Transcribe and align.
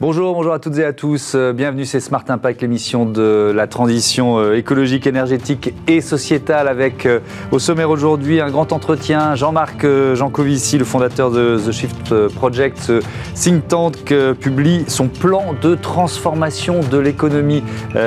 Bonjour, 0.00 0.32
bonjour 0.34 0.52
à 0.52 0.60
toutes 0.60 0.78
et 0.78 0.84
à 0.84 0.92
tous. 0.92 1.32
Euh, 1.34 1.52
bienvenue, 1.52 1.84
c'est 1.84 1.98
Smart 1.98 2.22
Impact, 2.28 2.62
l'émission 2.62 3.04
de 3.04 3.52
la 3.52 3.66
transition 3.66 4.38
euh, 4.38 4.54
écologique, 4.54 5.08
énergétique 5.08 5.74
et 5.88 6.00
sociétale 6.00 6.68
avec 6.68 7.04
euh, 7.04 7.18
au 7.50 7.58
sommaire 7.58 7.90
aujourd'hui 7.90 8.40
un 8.40 8.48
grand 8.48 8.72
entretien. 8.72 9.34
Jean-Marc 9.34 9.84
Jancovici, 10.14 10.78
le 10.78 10.84
fondateur 10.84 11.32
de 11.32 11.58
The 11.58 11.72
Shift 11.72 12.28
Project, 12.28 12.92
think 13.34 13.66
tank, 13.66 14.14
publie 14.38 14.84
son 14.86 15.08
plan 15.08 15.56
de 15.60 15.74
transformation 15.74 16.78
de 16.88 16.98
l'économie 16.98 17.64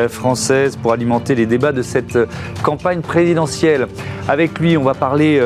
française 0.07 0.77
pour 0.77 0.93
alimenter 0.93 1.35
les 1.35 1.45
débats 1.45 1.73
de 1.73 1.81
cette 1.81 2.17
campagne 2.63 3.01
présidentielle. 3.01 3.87
Avec 4.29 4.59
lui, 4.59 4.77
on 4.77 4.83
va 4.83 4.93
parler 4.93 5.41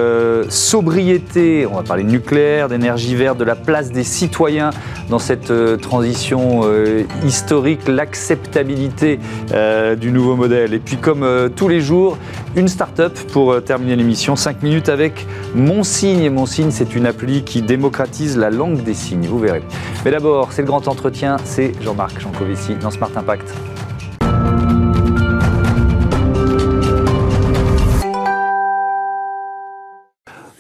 sobriété, 0.50 1.66
on 1.66 1.76
va 1.76 1.84
parler 1.84 2.04
nucléaire, 2.04 2.70
d'énergie 2.70 3.16
verte, 3.16 3.38
de 3.38 3.44
la 3.44 3.55
place 3.55 3.91
des 3.91 4.04
citoyens 4.04 4.70
dans 5.09 5.20
cette 5.20 5.52
transition 5.82 6.34
euh, 6.38 7.03
historique, 7.25 7.88
l'acceptabilité 7.88 9.20
euh, 9.53 9.95
du 9.95 10.12
nouveau 10.12 10.35
modèle. 10.35 10.73
Et 10.73 10.80
puis 10.80 10.98
comme 10.98 11.23
euh, 11.23 11.49
tous 11.49 11.67
les 11.67 11.81
jours, 11.81 12.17
une 12.55 12.67
start-up 12.67 13.17
pour 13.31 13.63
terminer 13.63 13.95
l'émission, 13.95 14.35
5 14.35 14.63
minutes 14.63 14.89
avec 14.89 15.25
Mon 15.53 15.84
Signe. 15.84 16.30
Mon 16.30 16.45
Signe, 16.45 16.71
c'est 16.71 16.95
une 16.95 17.05
appli 17.05 17.44
qui 17.44 17.61
démocratise 17.61 18.38
la 18.38 18.49
langue 18.49 18.84
des 18.84 18.94
signes, 18.94 19.27
vous 19.27 19.39
verrez. 19.39 19.63
Mais 20.03 20.11
d'abord, 20.11 20.52
c'est 20.52 20.61
le 20.61 20.67
grand 20.67 20.88
entretien, 20.88 21.38
c'est 21.44 21.71
Jean-Marc 21.81 22.20
Jancovici 22.20 22.75
dans 22.75 22.91
Smart 22.91 23.11
Impact. 23.16 23.53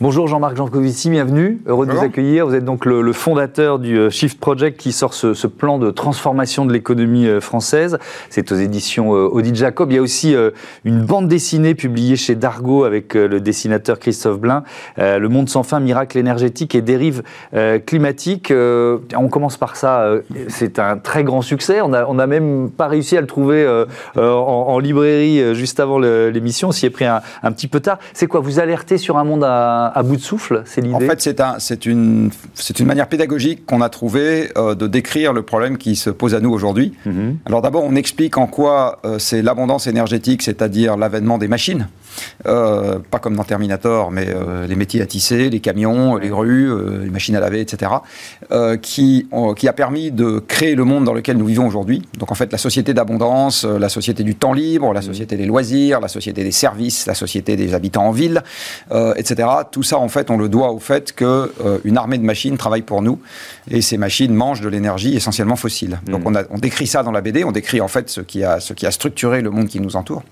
Bonjour 0.05 0.27
Jean-Marc 0.27 0.55
Jancovici, 0.55 1.09
bienvenue. 1.09 1.63
Heureux 1.65 1.87
de 1.87 1.91
vous 1.91 2.03
accueillir. 2.03 2.45
Vous 2.45 2.53
êtes 2.53 2.63
donc 2.63 2.85
le, 2.85 3.11
fondateur 3.11 3.79
du 3.79 3.97
euh, 3.97 4.11
Shift 4.11 4.39
Project 4.39 4.79
qui 4.79 4.91
sort 4.91 5.15
ce, 5.15 5.47
plan 5.47 5.79
de 5.79 5.89
transformation 5.89 6.63
de 6.67 6.71
l'économie 6.71 7.25
euh, 7.25 7.41
française. 7.41 7.97
C'est 8.29 8.51
aux 8.51 8.55
éditions 8.55 9.15
euh, 9.15 9.27
Audit 9.27 9.55
Jacob. 9.55 9.91
Il 9.91 9.95
y 9.95 9.97
a 9.97 10.03
aussi 10.03 10.35
une 10.83 11.01
bande 11.01 11.27
dessinée 11.27 11.73
publiée 11.73 12.17
chez 12.17 12.35
Dargo 12.35 12.83
avec 12.83 13.15
le 13.15 13.41
dessinateur 13.41 13.97
Christophe 13.97 14.39
Blain. 14.39 14.61
Le 14.97 15.27
monde 15.27 15.49
sans 15.49 15.63
fin, 15.63 15.79
miracle 15.79 16.19
énergétique 16.19 16.75
et 16.75 16.81
dérive 16.81 17.23
climatique. 17.87 18.53
On 18.53 19.27
commence 19.29 19.57
par 19.57 19.75
ça. 19.75 20.07
C'est 20.49 20.77
un 20.77 20.97
très 20.97 21.23
grand 21.23 21.41
succès. 21.41 21.81
On 21.81 21.89
n'a 21.89 22.05
on 22.07 22.19
a 22.19 22.27
même 22.27 22.69
pas 22.69 22.87
réussi 22.87 23.17
à 23.17 23.21
le 23.21 23.27
trouver 23.27 23.67
en, 24.15 24.77
librairie 24.77 25.55
juste 25.55 25.79
avant 25.79 25.97
l'émission. 25.97 26.71
S'y 26.71 26.85
est 26.85 26.91
pris 26.91 27.05
un, 27.05 27.21
un, 27.41 27.51
petit 27.51 27.67
peu 27.67 27.79
tard. 27.79 27.97
C'est 28.13 28.27
quoi 28.27 28.39
Vous 28.39 28.59
alertez 28.59 28.97
sur 28.97 29.17
un 29.17 29.23
monde 29.23 29.43
à 29.43 29.94
à, 29.95 30.03
bout 30.03 30.17
de 30.17 30.21
souffle 30.21 30.63
C'est 30.65 30.81
l'idée 30.81 30.93
En 30.93 30.99
fait, 30.99 31.21
c'est 31.21 31.39
un, 31.39 31.57
une, 31.85 32.29
une 32.79 32.85
manière 32.85 33.07
pédagogique 33.07 33.65
qu'on 33.65 33.81
a 33.81 33.89
trouvé 33.89 34.49
euh, 34.57 34.75
de 34.75 34.87
décrire 34.87 35.33
le 35.33 35.41
problème 35.41 35.77
qui 35.77 35.95
se 35.95 36.09
pose 36.09 36.35
à 36.35 36.39
nous 36.39 36.51
aujourd'hui. 36.51 36.93
Mhm. 37.05 37.37
Alors 37.45 37.61
d'abord, 37.61 37.83
on 37.83 37.95
explique 37.95 38.37
en 38.37 38.47
quoi 38.47 38.99
euh, 39.05 39.19
c'est 39.19 39.41
l'abondance 39.41 39.87
énergétique, 39.87 40.41
c'est-à-dire 40.41 40.97
l'avènement 40.97 41.37
des 41.37 41.47
machines. 41.47 41.87
Euh, 42.45 42.99
pas 43.11 43.19
comme 43.19 43.35
dans 43.35 43.43
Terminator, 43.43 44.11
mais 44.11 44.27
les 44.67 44.75
métiers 44.75 45.01
à 45.01 45.05
tisser, 45.05 45.49
les 45.49 45.59
camions, 45.59 46.15
les 46.17 46.29
grues, 46.29 46.69
les 47.03 47.09
machines 47.09 47.35
à 47.35 47.39
laver, 47.39 47.61
etc., 47.61 47.91
qui, 48.81 49.27
qui 49.55 49.67
a 49.67 49.73
permis 49.73 50.11
de 50.11 50.39
créer 50.39 50.75
le 50.75 50.83
monde 50.83 51.03
dans 51.05 51.13
lequel 51.13 51.37
nous 51.37 51.45
vivons 51.45 51.67
aujourd'hui. 51.67 52.01
Donc 52.17 52.31
en 52.31 52.35
fait, 52.35 52.51
la 52.51 52.57
société 52.57 52.93
d'abondance, 52.93 53.65
la 53.65 53.89
société 53.89 54.23
du 54.23 54.35
temps 54.35 54.53
libre, 54.53 54.93
la 54.93 55.01
mhm. 55.01 55.07
société 55.07 55.37
des 55.37 55.45
loisirs, 55.45 55.99
la 55.99 56.07
société 56.07 56.43
des 56.43 56.51
services, 56.51 57.05
la 57.05 57.15
société 57.15 57.55
des 57.55 57.73
habitants 57.73 58.07
en 58.07 58.11
ville, 58.11 58.43
etc 59.15 59.45
tout 59.71 59.83
ça, 59.83 59.97
en 59.97 60.07
fait, 60.07 60.29
on 60.29 60.37
le 60.37 60.49
doit 60.49 60.71
au 60.71 60.79
fait 60.79 61.13
qu'une 61.13 61.27
euh, 61.27 61.95
armée 61.95 62.17
de 62.17 62.23
machines 62.23 62.57
travaille 62.57 62.81
pour 62.81 63.01
nous 63.01 63.19
et 63.69 63.81
ces 63.81 63.97
machines 63.97 64.33
mangent 64.33 64.61
de 64.61 64.69
l'énergie 64.69 65.15
essentiellement 65.15 65.55
fossile. 65.55 65.99
Donc 66.05 66.23
mm. 66.23 66.45
on, 66.49 66.57
décrit 66.57 66.87
ça 66.87 67.03
dans 67.03 67.11
la 67.11 67.21
BD, 67.21 67.43
on 67.43 67.51
décrit 67.51 67.81
en 67.81 67.87
fait 67.87 68.09
ce 68.09 68.21
qui 68.21 68.43
a, 68.43 68.59
ce 68.59 68.73
qui 68.73 68.85
a 68.85 68.91
structuré 68.91 69.41
le 69.41 69.49
monde 69.49 69.67
qui 69.67 69.79
nous 69.79 69.95
entoure. 69.95 70.23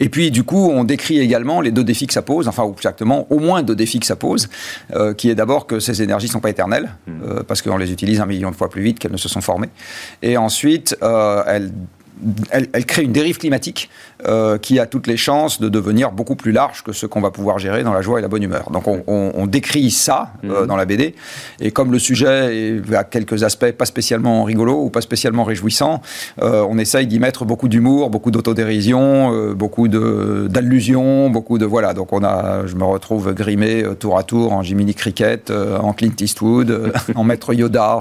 Et 0.00 0.08
puis, 0.08 0.30
du 0.30 0.44
coup, 0.44 0.70
on 0.70 0.84
décrit 0.84 1.18
également 1.20 1.60
les 1.60 1.70
deux 1.70 1.84
défis 1.84 2.06
que 2.06 2.12
ça 2.12 2.22
pose, 2.22 2.48
enfin, 2.48 2.70
exactement, 2.72 3.26
au 3.30 3.38
moins 3.38 3.62
deux 3.62 3.76
défis 3.76 4.00
que 4.00 4.06
ça 4.06 4.16
pose, 4.16 4.48
euh, 4.94 5.14
qui 5.14 5.30
est 5.30 5.34
d'abord 5.34 5.66
que 5.66 5.80
ces 5.80 6.02
énergies 6.02 6.26
ne 6.26 6.32
sont 6.32 6.40
pas 6.40 6.50
éternelles, 6.50 6.90
mm. 7.06 7.12
euh, 7.22 7.42
parce 7.42 7.62
qu'on 7.62 7.76
les 7.76 7.92
utilise 7.92 8.20
un 8.20 8.26
million 8.26 8.50
de 8.50 8.56
fois 8.56 8.70
plus 8.70 8.82
vite 8.82 8.98
qu'elles 8.98 9.12
ne 9.12 9.16
se 9.16 9.28
sont 9.28 9.40
formées. 9.40 9.70
Et 10.22 10.36
ensuite, 10.36 10.96
elles 11.46 11.70
elle, 12.50 12.86
crée 12.86 13.02
une 13.02 13.12
dérive 13.12 13.38
climatique 13.38 13.90
euh, 14.26 14.58
qui 14.58 14.78
a 14.78 14.86
toutes 14.86 15.06
les 15.06 15.16
chances 15.16 15.60
de 15.60 15.68
devenir 15.68 16.12
beaucoup 16.12 16.36
plus 16.36 16.52
large 16.52 16.82
que 16.82 16.92
ce 16.92 17.06
qu'on 17.06 17.20
va 17.20 17.30
pouvoir 17.30 17.58
gérer 17.58 17.82
dans 17.82 17.92
la 17.92 18.02
joie 18.02 18.18
et 18.18 18.22
la 18.22 18.28
bonne 18.28 18.42
humeur. 18.42 18.70
Donc 18.70 18.84
on, 18.86 19.46
décrit 19.46 19.90
ça 19.90 20.32
euh, 20.44 20.62
mhm. 20.62 20.66
dans 20.66 20.76
la 20.76 20.86
BD, 20.86 21.14
et 21.60 21.70
comme 21.70 21.92
le 21.92 21.98
sujet 21.98 22.80
a 22.94 23.04
quelques 23.04 23.44
aspects 23.44 23.70
pas 23.70 23.84
spécialement 23.84 24.42
rigolos 24.44 24.84
ou 24.84 24.90
pas 24.90 25.00
spécialement 25.00 25.44
réjouissants, 25.44 26.02
euh, 26.42 26.66
on 26.68 26.78
essaye 26.78 27.06
d'y 27.06 27.20
mettre 27.20 27.44
beaucoup 27.44 27.68
d'humour, 27.68 28.10
beaucoup 28.10 28.30
d'autodérision, 28.30 29.52
beaucoup 29.52 29.88
d'allusions, 29.88 31.30
beaucoup 31.30 31.58
de 31.58 31.64
voilà. 31.64 31.94
Donc 31.94 32.12
on 32.12 32.24
a, 32.24 32.66
je 32.66 32.74
me 32.74 32.84
retrouve 32.84 33.34
grimé 33.34 33.84
tour 34.00 34.18
à 34.18 34.24
tour 34.24 34.52
en 34.52 34.62
Jiminy 34.62 34.94
Cricket, 34.94 35.50
en 35.50 35.92
Clint 35.92 36.16
Eastwood, 36.20 36.92
en 37.14 37.24
Maître 37.24 37.54
Yoda, 37.54 38.00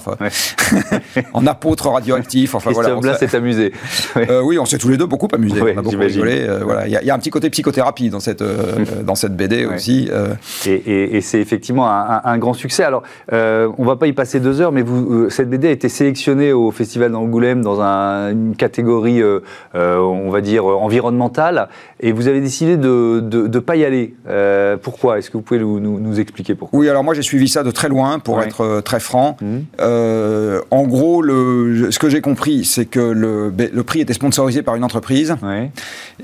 en 1.34 1.46
apôtre 1.46 1.90
radioactif. 1.90 2.56
Enfin 2.56 2.72
voilà. 2.72 3.00
Là, 3.02 3.18
s'est 3.18 3.36
amusé. 3.36 3.72
Euh, 4.18 4.42
oui, 4.42 4.58
on 4.60 4.66
s'est 4.66 4.78
tous 4.78 4.90
les 4.90 4.98
deux 4.98 5.06
beaucoup 5.06 5.28
amusés. 5.34 5.62
on 5.62 5.78
a 5.78 5.82
beaucoup 5.82 5.98
rigolé. 5.98 6.46
Euh, 6.48 6.60
voilà. 6.64 6.88
Il 6.88 6.92
y, 6.92 7.10
a 7.10 7.14
un 7.14 7.20
petit 7.20 7.30
côté 7.30 7.50
psychothérapie 7.50 8.10
dans 8.10 8.20
cette, 8.20 8.42
euh, 8.42 8.86
dans 9.04 9.16
cette 9.16 9.36
BD 9.36 9.66
aussi. 9.66 10.10
Et, 10.66 11.22
c'est 11.22 11.40
effectivement 11.40 11.90
un, 11.90 12.38
grand 12.38 12.54
succès. 12.54 12.84
Alors, 12.84 13.04
on 13.32 13.36
ne 13.82 13.86
va 13.86 13.96
pas 13.96 14.08
y 14.08 14.14
passer 14.14 14.40
deux 14.40 14.62
heures, 14.62 14.72
mais 14.72 14.82
vous, 14.82 15.30
cette 15.30 15.50
BD 15.50 15.68
a 15.68 15.72
été 15.72 15.90
sélectionnée 15.90 16.54
au 16.54 16.72
Festival 16.72 17.12
d'Angoulême 17.12 17.62
dans 17.62 17.82
une 17.82 18.56
catégorie, 18.56 19.22
on 19.74 20.30
va 20.30 20.42
dire, 20.42 20.66
environnementale, 20.66 21.70
et 22.08 22.12
vous 22.12 22.28
avez 22.28 22.42
décidé 22.42 22.78
de 22.78 23.22
ne 23.22 23.60
pas 23.60 23.76
y 23.76 23.84
aller. 23.84 24.16
pourquoi? 24.82 25.20
Est-ce 25.20 25.30
que 25.30 25.38
vous 25.38 25.44
pouvez 25.44 25.60
nous, 25.60 25.80
nous, 25.80 26.20
expliquer 26.20 26.56
pourquoi? 26.56 26.80
Oui, 26.80 26.90
alors 26.90 27.04
moi 27.04 27.14
j'ai 27.14 27.22
suivi 27.22 27.48
ça 27.48 27.64
de 27.64 27.72
très 27.72 27.90
loin, 27.90 28.20
pour 28.20 28.42
être 28.42 28.82
très 28.82 29.00
franc. 29.00 29.38
Mmh. 29.42 29.82
en 30.72 30.84
gros, 30.84 31.22
le, 31.22 31.92
ce 31.92 32.00
que 32.00 32.10
j'ai 32.10 32.22
compris, 32.22 32.66
c'est 32.66 32.86
que 32.86 33.00
le, 33.00 33.52
le 33.58 33.84
prix 33.84 34.02
était 34.02 34.14
sponsorisé 34.14 34.62
par 34.62 34.76
une 34.76 34.84
entreprise. 34.84 35.36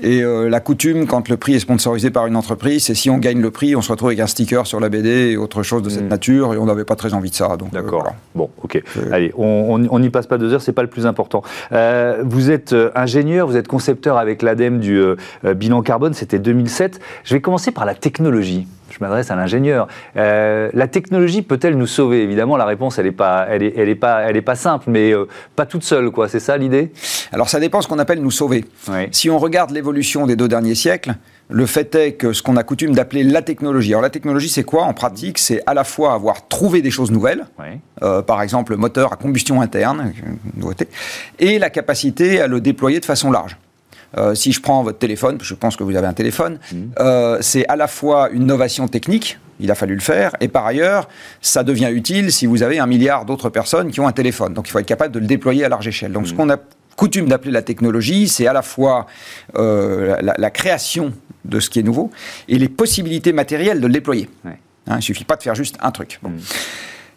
Et 0.02 0.22
euh, 0.22 0.48
la 0.48 0.60
coutume, 0.60 1.06
quand 1.06 1.28
le 1.28 1.36
prix 1.36 1.54
est 1.54 1.60
sponsorisé 1.60 2.10
par 2.10 2.26
une 2.26 2.36
entreprise, 2.36 2.84
c'est 2.84 2.94
si 2.94 3.10
on 3.10 3.18
gagne 3.18 3.40
le 3.40 3.50
prix, 3.50 3.76
on 3.76 3.82
se 3.82 3.90
retrouve 3.90 4.08
avec 4.08 4.20
un 4.20 4.26
sticker 4.26 4.66
sur 4.66 4.80
la 4.80 4.88
BD 4.88 5.32
et 5.32 5.36
autre 5.36 5.62
chose 5.62 5.82
de 5.82 5.88
cette 5.88 6.04
hmm. 6.04 6.08
nature, 6.08 6.54
et 6.54 6.58
on 6.58 6.66
n'avait 6.66 6.84
pas 6.84 6.96
très 6.96 7.14
envie 7.14 7.30
de 7.30 7.34
ça. 7.34 7.50
Euh, 7.52 7.56
D'accord. 7.72 8.12
Bon, 8.34 8.50
ok. 8.62 8.82
Allez, 9.10 9.32
on 9.36 9.98
n'y 9.98 10.10
passe 10.10 10.26
pas 10.26 10.38
deux 10.38 10.52
heures, 10.52 10.62
c'est 10.62 10.72
pas 10.72 10.82
le 10.82 10.88
plus 10.88 11.06
important. 11.06 11.42
Euh, 11.72 12.22
vous 12.24 12.50
êtes 12.50 12.74
ingénieur, 12.94 13.46
vous 13.46 13.56
êtes 13.56 13.68
concepteur 13.68 14.16
avec 14.16 14.42
l'ADEME 14.42 14.80
du 14.80 15.00
bilan 15.44 15.71
carbone, 15.80 16.12
c'était 16.12 16.38
2007. 16.38 17.00
Je 17.24 17.34
vais 17.34 17.40
commencer 17.40 17.70
par 17.70 17.86
la 17.86 17.94
technologie 17.94 18.66
je 18.92 18.98
m'adresse 19.00 19.30
à 19.30 19.36
l'ingénieur. 19.36 19.88
Euh, 20.16 20.70
la 20.74 20.86
technologie 20.86 21.42
peut-elle 21.42 21.76
nous 21.76 21.86
sauver? 21.86 22.22
Évidemment, 22.22 22.56
la 22.56 22.64
réponse, 22.64 22.98
elle 22.98 23.06
n'est 23.06 23.12
pas, 23.12 23.46
elle 23.48 23.62
est, 23.62 23.72
elle 23.76 23.88
est 23.88 23.94
pas, 23.94 24.20
elle 24.22 24.36
est 24.36 24.42
pas 24.42 24.54
simple, 24.54 24.84
mais 24.88 25.12
euh, 25.12 25.26
pas 25.56 25.66
toute 25.66 25.82
seule, 25.82 26.10
quoi. 26.10 26.28
C'est 26.28 26.40
ça 26.40 26.56
l'idée? 26.56 26.92
Alors, 27.32 27.48
ça 27.48 27.58
dépend 27.58 27.80
ce 27.80 27.88
qu'on 27.88 27.98
appelle 27.98 28.20
nous 28.20 28.30
sauver. 28.30 28.64
Si 29.10 29.30
on 29.30 29.38
regarde 29.38 29.70
l'évolution 29.70 30.26
des 30.26 30.36
deux 30.36 30.48
derniers 30.48 30.74
siècles, 30.74 31.14
le 31.48 31.66
fait 31.66 31.94
est 31.94 32.12
que 32.12 32.32
ce 32.32 32.42
qu'on 32.42 32.56
a 32.56 32.62
coutume 32.62 32.94
d'appeler 32.94 33.24
la 33.24 33.42
technologie. 33.42 33.92
Alors 33.92 34.02
la 34.02 34.10
technologie, 34.10 34.48
c'est 34.48 34.62
quoi? 34.62 34.84
En 34.84 34.94
pratique 34.94 35.38
C'est 35.38 35.62
à 35.66 35.74
la 35.74 35.84
fois 35.84 36.14
avoir 36.14 36.48
trouvé 36.48 36.82
des 36.82 36.90
choses 36.90 37.10
nouvelles, 37.10 37.46
euh, 38.02 38.22
par 38.22 38.40
exemple 38.40 38.72
le 38.72 38.78
moteur 38.78 39.12
à 39.12 39.16
combustion 39.16 39.60
interne, 39.60 40.12
nouveauté, 40.56 40.88
et 41.38 41.58
la 41.58 41.68
capacité 41.68 42.40
à 42.40 42.46
le 42.46 42.60
déployer 42.60 43.00
de 43.00 43.04
façon 43.04 43.30
large. 43.30 43.58
Euh, 44.18 44.34
si 44.34 44.52
je 44.52 44.60
prends 44.60 44.82
votre 44.82 44.98
téléphone, 44.98 45.38
je 45.40 45.54
pense 45.54 45.76
que 45.76 45.84
vous 45.84 45.96
avez 45.96 46.06
un 46.06 46.12
téléphone, 46.12 46.58
mhm. 46.72 46.90
euh, 47.00 47.38
c'est 47.40 47.66
à 47.68 47.76
la 47.76 47.86
fois 47.86 48.30
une 48.30 48.42
innovation 48.42 48.88
technique, 48.88 49.38
il 49.60 49.70
a 49.70 49.74
fallu 49.74 49.94
le 49.94 50.00
faire, 50.00 50.32
et 50.40 50.48
par 50.48 50.66
ailleurs, 50.66 51.08
ça 51.40 51.62
devient 51.62 51.90
utile 51.92 52.32
si 52.32 52.46
vous 52.46 52.62
avez 52.62 52.78
un 52.78 52.86
milliard 52.86 53.24
d'autres 53.24 53.48
personnes 53.48 53.90
qui 53.90 54.00
ont 54.00 54.06
un 54.06 54.12
téléphone. 54.12 54.54
Donc 54.54 54.68
il 54.68 54.72
faut 54.72 54.78
être 54.78 54.86
capable 54.86 55.14
de 55.14 55.20
le 55.20 55.26
déployer 55.26 55.64
à 55.64 55.68
large 55.68 55.88
échelle. 55.88 56.12
Donc 56.12 56.26
ce 56.26 56.32
mhm. 56.32 56.38
qu'on 56.38 56.50
a 56.50 56.56
coutume 56.96 57.26
d'appeler 57.26 57.52
la 57.52 57.62
technologie, 57.62 58.28
c'est 58.28 58.46
à 58.46 58.52
la 58.52 58.62
fois 58.62 59.06
euh, 59.56 60.16
la, 60.20 60.50
création 60.50 61.12
de 61.44 61.58
ce 61.58 61.70
qui 61.70 61.78
est 61.78 61.82
nouveau 61.82 62.10
et 62.48 62.58
les 62.58 62.68
possibilités 62.68 63.32
matérielles 63.32 63.80
de 63.80 63.86
le 63.86 63.92
déployer. 63.92 64.28
Hein, 64.44 64.52
il 64.88 64.96
ne 64.96 65.00
suffit 65.00 65.24
pas 65.24 65.36
de 65.36 65.42
faire 65.42 65.54
juste 65.54 65.78
un 65.80 65.90
truc. 65.90 66.20
Mhm. 66.22 66.38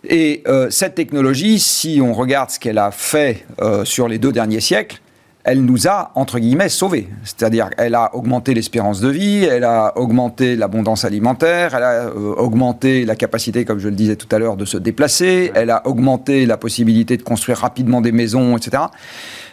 Et 0.08 0.44
cette 0.69 0.94
technologie, 0.94 1.60
si 1.60 2.00
on 2.00 2.14
regarde 2.14 2.52
ce 2.52 2.60
qu'elle 2.60 2.78
a 2.78 2.92
fait 2.92 3.44
sur 3.86 4.08
les 4.08 4.19
deux 4.19 4.31
derniers 4.31 4.60
siècles, 4.60 5.02
elle 5.45 5.63
nous 5.63 5.88
a, 5.88 6.12
entre 6.15 6.39
guillemets, 6.39 6.69
sauvés. 6.69 7.07
C'est-à-dire 7.24 7.69
qu'elle 7.69 7.94
a 7.94 8.15
augmenté 8.15 8.56
l'espérance 8.56 9.00
de 9.00 9.09
vie, 9.09 9.44
elle 9.44 9.63
a 9.63 9.94
augmenté 9.95 10.56
l'abondance 10.56 11.06
alimentaire, 11.06 11.75
elle 11.75 11.83
a 11.83 11.92
euh, 12.07 12.33
augmenté 12.38 13.06
la 13.06 13.15
capacité, 13.15 13.63
comme 13.63 13.77
je 13.77 13.88
le 13.88 13.95
disais 13.95 14.15
tout 14.15 14.27
à 14.36 14.39
l'heure, 14.39 14.57
de 14.57 14.65
se 14.65 14.77
déplacer, 14.77 15.51
elle 15.53 15.69
a 15.69 15.88
augmenté 15.88 16.47
la 16.47 16.57
possibilité 16.57 17.15
de 17.15 17.21
construire 17.21 17.59
rapidement 17.59 18.01
des 18.01 18.12
maisons, 18.12 18.57
etc. 18.57 18.83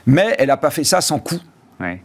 Mais 0.06 0.34
elle 0.38 0.48
n'a 0.48 0.56
pas 0.56 0.70
fait 0.70 0.84
ça 0.84 1.02
sans 1.02 1.18
coût. 1.18 1.40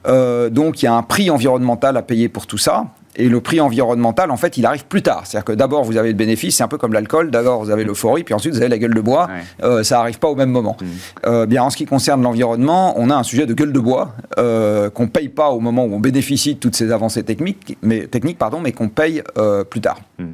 Euh, 0.08 0.50
donc 0.50 0.82
il 0.82 0.86
y 0.86 0.88
a 0.88 0.94
un 0.94 1.04
prix 1.04 1.30
environnemental 1.30 1.98
à 1.98 2.02
payer 2.02 2.30
pour 2.30 2.48
tout 2.48 2.58
ça. 2.58 2.88
Et 3.18 3.30
le 3.30 3.42
prix 3.42 3.60
environnemental, 3.60 4.30
en 4.30 4.38
fait, 4.38 4.58
il 4.58 4.66
arrive 4.66 4.86
plus 4.86 5.02
tard. 5.02 5.24
C'est-à-dire 5.26 5.46
que 5.46 5.52
d'abord, 5.54 5.84
vous 5.84 5.98
avez 5.98 6.10
le 6.10 6.16
bénéfice, 6.16 6.58
c'est 6.58 6.64
un 6.64 6.68
peu 6.68 6.78
comme 6.78 6.94
l'alcool. 6.94 7.32
D'abord, 7.32 7.64
vous 7.64 7.72
avez 7.72 7.84
l'euphorie, 7.84 8.24
puis 8.24 8.34
ensuite, 8.34 8.54
vous 8.54 8.60
avez 8.60 8.70
la 8.70 8.78
gueule 8.78 8.94
de 8.94 9.02
bois. 9.02 9.28
Euh, 9.64 9.84
ça 9.84 9.98
n'arrive 9.98 10.20
pas 10.20 10.28
au 10.28 10.36
même 10.36 10.52
moment. 10.52 10.78
Mm. 10.80 10.86
Euh, 11.26 11.46
bien, 11.48 11.64
en 11.64 11.70
ce 11.72 11.78
qui 11.78 11.86
concerne 11.86 12.22
l'environnement, 12.22 12.94
on 12.98 13.10
a 13.10 13.16
un 13.16 13.24
sujet 13.24 13.48
de 13.48 13.54
gueule 13.54 13.74
de 13.74 13.80
bois 13.80 14.14
euh, 14.38 14.90
qu'on 14.92 15.04
ne 15.04 15.10
paye 15.10 15.30
pas 15.30 15.50
au 15.50 15.60
moment 15.60 15.86
où 15.86 15.94
on 15.94 16.00
bénéficie 16.00 16.54
de 16.54 16.60
toutes 16.60 16.76
ces 16.76 16.92
avancées 16.92 17.24
techniques, 17.24 17.78
mais, 17.82 18.06
techniques 18.06 18.38
pardon, 18.38 18.60
mais 18.60 18.72
qu'on 18.72 18.90
paye 18.90 19.24
plus 19.70 19.82
tard. 19.82 20.00
Mm. 20.20 20.26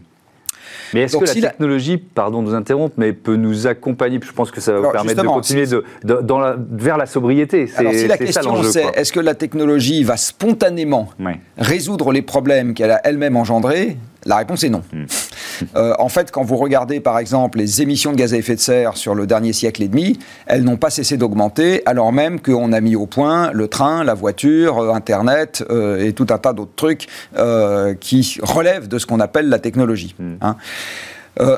Mais 0.94 1.02
est-ce 1.02 1.18
que 1.18 1.26
la 1.26 1.50
technologie, 1.50 1.98
pardon 1.98 2.42
de 2.42 2.50
nous 2.50 2.56
interrompre, 2.56 2.96
mais 2.98 3.14
peut 3.14 3.36
nous 3.36 3.68
accompagner 3.68 4.20
Je 4.24 4.32
pense 4.32 4.52
que 4.52 4.62
ça 4.62 4.74
va 4.74 4.80
vous 4.80 4.92
permettre 4.92 5.22
de 5.22 5.28
continuer 5.28 5.66
de, 5.68 5.84
dans 6.04 6.40
la, 6.40 6.56
vers 6.58 6.98
la 6.98 7.06
sobriété. 7.06 7.70
Alors 7.76 7.94
si 7.94 8.08
la 8.08 8.18
question 8.18 8.64
c'est 8.64 8.86
est-ce 8.96 9.12
que 9.12 9.20
la 9.20 9.36
technologie 9.36 10.04
va 10.04 10.18
spontanément 10.18 11.10
résoudre 11.58 12.12
les 12.12 12.22
problèmes 12.22 12.74
qu'elle 12.74 12.92
a 12.92 13.02
elle-même 13.04 13.36
engendrés 13.36 13.98
la 14.26 14.38
réponse 14.38 14.64
est 14.64 14.70
non. 14.70 14.84
Hmm. 14.92 15.06
Euh, 15.76 15.94
en 16.00 16.10
fait, 16.10 16.32
quand 16.32 16.44
vous 16.44 16.58
regardez 16.58 17.00
par 17.00 17.20
exemple 17.20 17.60
les 17.60 17.82
émissions 17.82 18.12
de 18.12 18.18
gaz 18.18 18.34
à 18.34 18.38
effet 18.38 18.56
de 18.56 18.60
serre 18.60 18.98
sur 18.98 19.14
le 19.14 19.28
dernier 19.28 19.54
siècle 19.54 19.84
et 19.84 19.88
demi, 19.88 20.18
elles 20.48 20.64
n'ont 20.64 20.78
pas 20.78 20.90
cessé 20.90 21.16
d'augmenter 21.16 21.84
alors 21.86 22.12
même 22.12 22.42
qu'on 22.42 22.74
a 22.74 22.82
mis 22.82 22.96
au 22.96 23.06
point 23.06 23.52
le 23.52 23.68
train, 23.68 24.04
la 24.04 24.16
voiture, 24.16 24.80
euh, 24.80 24.94
Internet 24.94 25.64
euh, 25.70 26.04
et 26.04 26.14
tout 26.14 26.26
un 26.32 26.40
tas 26.40 26.54
d'autres 26.54 26.76
trucs 26.76 27.08
qui 28.00 28.40
relèvent 28.42 28.88
de 28.88 28.98
ce 28.98 29.06
qu'on 29.06 29.20
appelle 29.20 29.48
la 29.48 29.60
technologie. 29.60 30.16
Hmm. 30.18 30.34
Hein. 30.42 30.56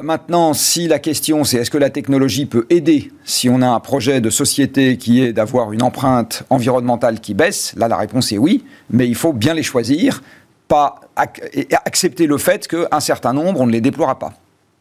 maintenant, 0.04 0.54
si 0.54 0.88
la 0.88 1.00
question 1.00 1.44
c'est 1.46 1.58
est-ce 1.58 1.72
que 1.72 1.78
la 1.78 1.90
technologie 1.90 2.46
peut 2.46 2.66
aider 2.70 3.12
si 3.24 3.50
on 3.50 3.62
a 3.62 3.68
un 3.68 3.80
projet 3.80 4.20
de 4.20 4.30
société 4.30 4.98
qui 4.98 5.22
est 5.22 5.34
d'avoir 5.34 5.72
une 5.72 5.82
empreinte 5.82 6.44
environnementale 6.50 7.22
qui 7.22 7.34
baisse, 7.34 7.74
là 7.78 7.88
la 7.88 7.98
réponse 7.98 8.32
est 8.34 8.38
oui, 8.38 8.66
mais 8.90 9.08
il 9.08 9.16
faut 9.16 9.34
bien 9.34 9.54
les 9.54 9.64
choisir 9.64 10.22
pas 10.68 11.02
accepter 11.16 12.28
le 12.28 12.38
fait 12.38 12.68
qu'un 12.68 13.00
certain 13.00 13.34
nombre, 13.34 13.62
on 13.62 13.68
ne 13.68 13.72
les 13.72 13.82
déploiera 13.82 14.20
pas. 14.20 14.34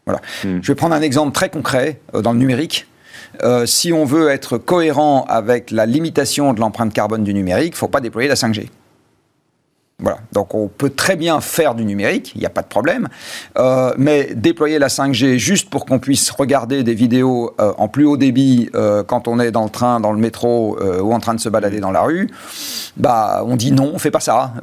Voilà. 0.06 0.20
Hmm. 0.44 0.58
Je 0.62 0.72
vais 0.72 0.74
prendre 0.74 0.94
un 0.94 1.02
exemple 1.02 1.32
très 1.32 1.48
concret 1.48 2.00
euh, 2.14 2.22
dans 2.22 2.32
le 2.32 2.38
numérique. 2.38 2.86
Euh, 3.42 3.66
si 3.66 3.92
on 3.92 4.04
veut 4.04 4.28
être 4.28 4.58
cohérent 4.58 5.24
avec 5.28 5.70
la 5.70 5.86
limitation 5.86 6.52
de 6.52 6.60
l'empreinte 6.60 6.92
carbone 6.92 7.24
du 7.24 7.34
numérique, 7.34 7.68
il 7.68 7.76
ne 7.76 7.76
faut 7.76 7.88
pas 7.88 8.00
déployer 8.00 8.28
la 8.28 8.34
5G. 8.34 8.68
Voilà. 10.00 10.18
Donc 10.32 10.56
on 10.56 10.66
peut 10.66 10.90
très 10.90 11.14
bien 11.14 11.40
faire 11.40 11.76
du 11.76 11.84
numérique, 11.84 12.32
il 12.34 12.40
n'y 12.40 12.46
a 12.46 12.50
pas 12.50 12.62
de 12.62 12.66
problème, 12.66 13.06
euh, 13.58 13.92
mais 13.96 14.34
déployer 14.34 14.80
la 14.80 14.88
5G 14.88 15.38
juste 15.38 15.70
pour 15.70 15.86
qu'on 15.86 16.00
puisse 16.00 16.32
regarder 16.32 16.82
des 16.82 16.94
vidéos 16.94 17.54
euh, 17.60 17.72
en 17.78 17.86
plus 17.86 18.04
haut 18.04 18.16
débit 18.16 18.70
euh, 18.74 19.04
quand 19.04 19.28
on 19.28 19.38
est 19.38 19.52
dans 19.52 19.62
le 19.62 19.70
train, 19.70 20.00
dans 20.00 20.10
le 20.10 20.18
métro 20.18 20.76
ou 21.00 21.12
en 21.12 21.20
train 21.20 21.34
de 21.34 21.40
se 21.40 21.48
balader 21.48 21.78
dans 21.78 21.92
la 21.92 22.02
rue, 22.02 22.28
bah 22.96 23.44
on 23.46 23.54
dit 23.54 23.70
non, 23.70 23.92
on 23.94 23.98
fait 23.98 24.10
pas 24.10 24.20
ça. 24.20 24.54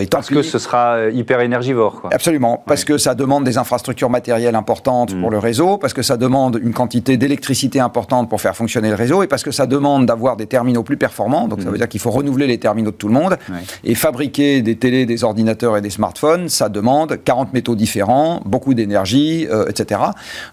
Et 0.00 0.06
parce 0.06 0.30
que 0.30 0.42
ce 0.42 0.58
sera 0.58 1.08
hyper 1.10 1.40
énergivore. 1.40 2.00
Quoi. 2.00 2.10
Absolument, 2.12 2.62
parce 2.66 2.84
que 2.84 2.96
ça 2.96 3.14
demande 3.14 3.44
des 3.44 3.58
infrastructures 3.58 4.10
matérielles 4.10 4.54
importantes 4.54 5.14
pour 5.20 5.28
mm. 5.28 5.32
le 5.32 5.38
réseau, 5.38 5.76
parce 5.76 5.92
que 5.92 6.02
ça 6.02 6.16
demande 6.16 6.58
une 6.62 6.72
quantité 6.72 7.18
d'électricité 7.18 7.78
importante 7.78 8.30
pour 8.30 8.40
faire 8.40 8.56
fonctionner 8.56 8.88
le 8.88 8.94
réseau, 8.94 9.22
et 9.22 9.26
parce 9.26 9.42
que 9.42 9.50
ça 9.50 9.66
demande 9.66 10.06
d'avoir 10.06 10.36
des 10.36 10.46
terminaux 10.46 10.82
plus 10.82 10.96
performants. 10.96 11.46
Donc 11.46 11.60
ça 11.60 11.68
mm. 11.68 11.72
veut 11.72 11.78
dire 11.78 11.88
qu'il 11.88 12.00
faut 12.00 12.10
renouveler 12.10 12.46
les 12.46 12.58
terminaux 12.58 12.90
de 12.90 12.96
tout 12.96 13.08
le 13.08 13.14
monde 13.14 13.36
et 13.84 13.94
fabriquer 13.94 14.62
des 14.62 14.77
télé, 14.78 15.06
des 15.06 15.24
ordinateurs 15.24 15.76
et 15.76 15.80
des 15.80 15.90
smartphones, 15.90 16.48
ça 16.48 16.68
demande 16.68 17.18
40 17.22 17.52
métaux 17.52 17.74
différents, 17.74 18.40
beaucoup 18.44 18.74
d'énergie, 18.74 19.46
euh, 19.50 19.66
etc. 19.68 20.00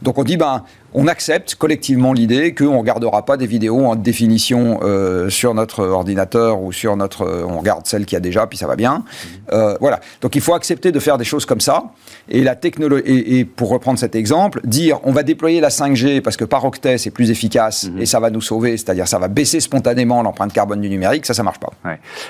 Donc 0.02 0.18
on 0.18 0.24
dit, 0.24 0.38
ben, 0.38 0.64
on 0.96 1.08
accepte 1.08 1.56
collectivement 1.56 2.14
l'idée 2.14 2.56
qu'on 2.56 2.72
ne 2.72 2.78
regardera 2.78 3.26
pas 3.26 3.36
des 3.36 3.48
vidéos 3.48 3.86
en 3.86 3.96
définition 3.96 4.80
euh, 4.82 5.30
sur 5.30 5.54
notre 5.54 5.84
ordinateur 5.84 6.62
ou 6.62 6.72
sur 6.72 6.96
notre. 6.96 7.24
Euh, 7.24 7.44
on 7.46 7.60
regarde 7.60 7.86
celle 7.86 8.06
qu'il 8.06 8.16
y 8.16 8.18
a 8.18 8.22
déjà, 8.22 8.48
puis 8.48 8.58
ça 8.58 8.66
va 8.66 8.78
bien. 8.78 9.04
Euh, 9.52 9.76
voilà. 9.82 10.00
Donc 10.22 10.36
il 10.36 10.42
faut 10.42 10.54
accepter 10.54 10.94
de 10.94 11.00
faire 11.00 11.18
des 11.18 11.26
choses 11.26 11.46
comme 11.46 11.60
ça. 11.60 11.92
Et, 12.30 12.44
la 12.44 12.56
technologie, 12.56 13.04
et, 13.06 13.44
pour 13.44 13.70
reprendre 13.70 14.00
cet 14.00 14.16
exemple, 14.16 14.62
dire 14.64 15.00
on 15.04 15.12
va 15.12 15.24
déployer 15.24 15.60
la 15.60 15.68
5G 15.68 16.22
parce 16.22 16.38
que 16.38 16.46
par 16.46 16.64
octet 16.64 16.98
c'est 16.98 17.12
plus 17.12 17.30
efficace 17.30 17.90
mhm. 17.90 18.02
et 18.02 18.06
ça 18.06 18.22
va 18.22 18.30
nous 18.30 18.42
sauver, 18.42 18.78
c'est-à-dire 18.78 19.08
ça 19.08 19.20
va 19.20 19.28
baisser 19.28 19.60
spontanément 19.60 20.24
l'empreinte 20.24 20.54
carbone 20.54 20.80
du 20.80 20.90
numérique, 20.90 21.26
ça, 21.26 21.34
ça 21.34 21.44
marche 21.44 21.60
pas. 21.60 21.74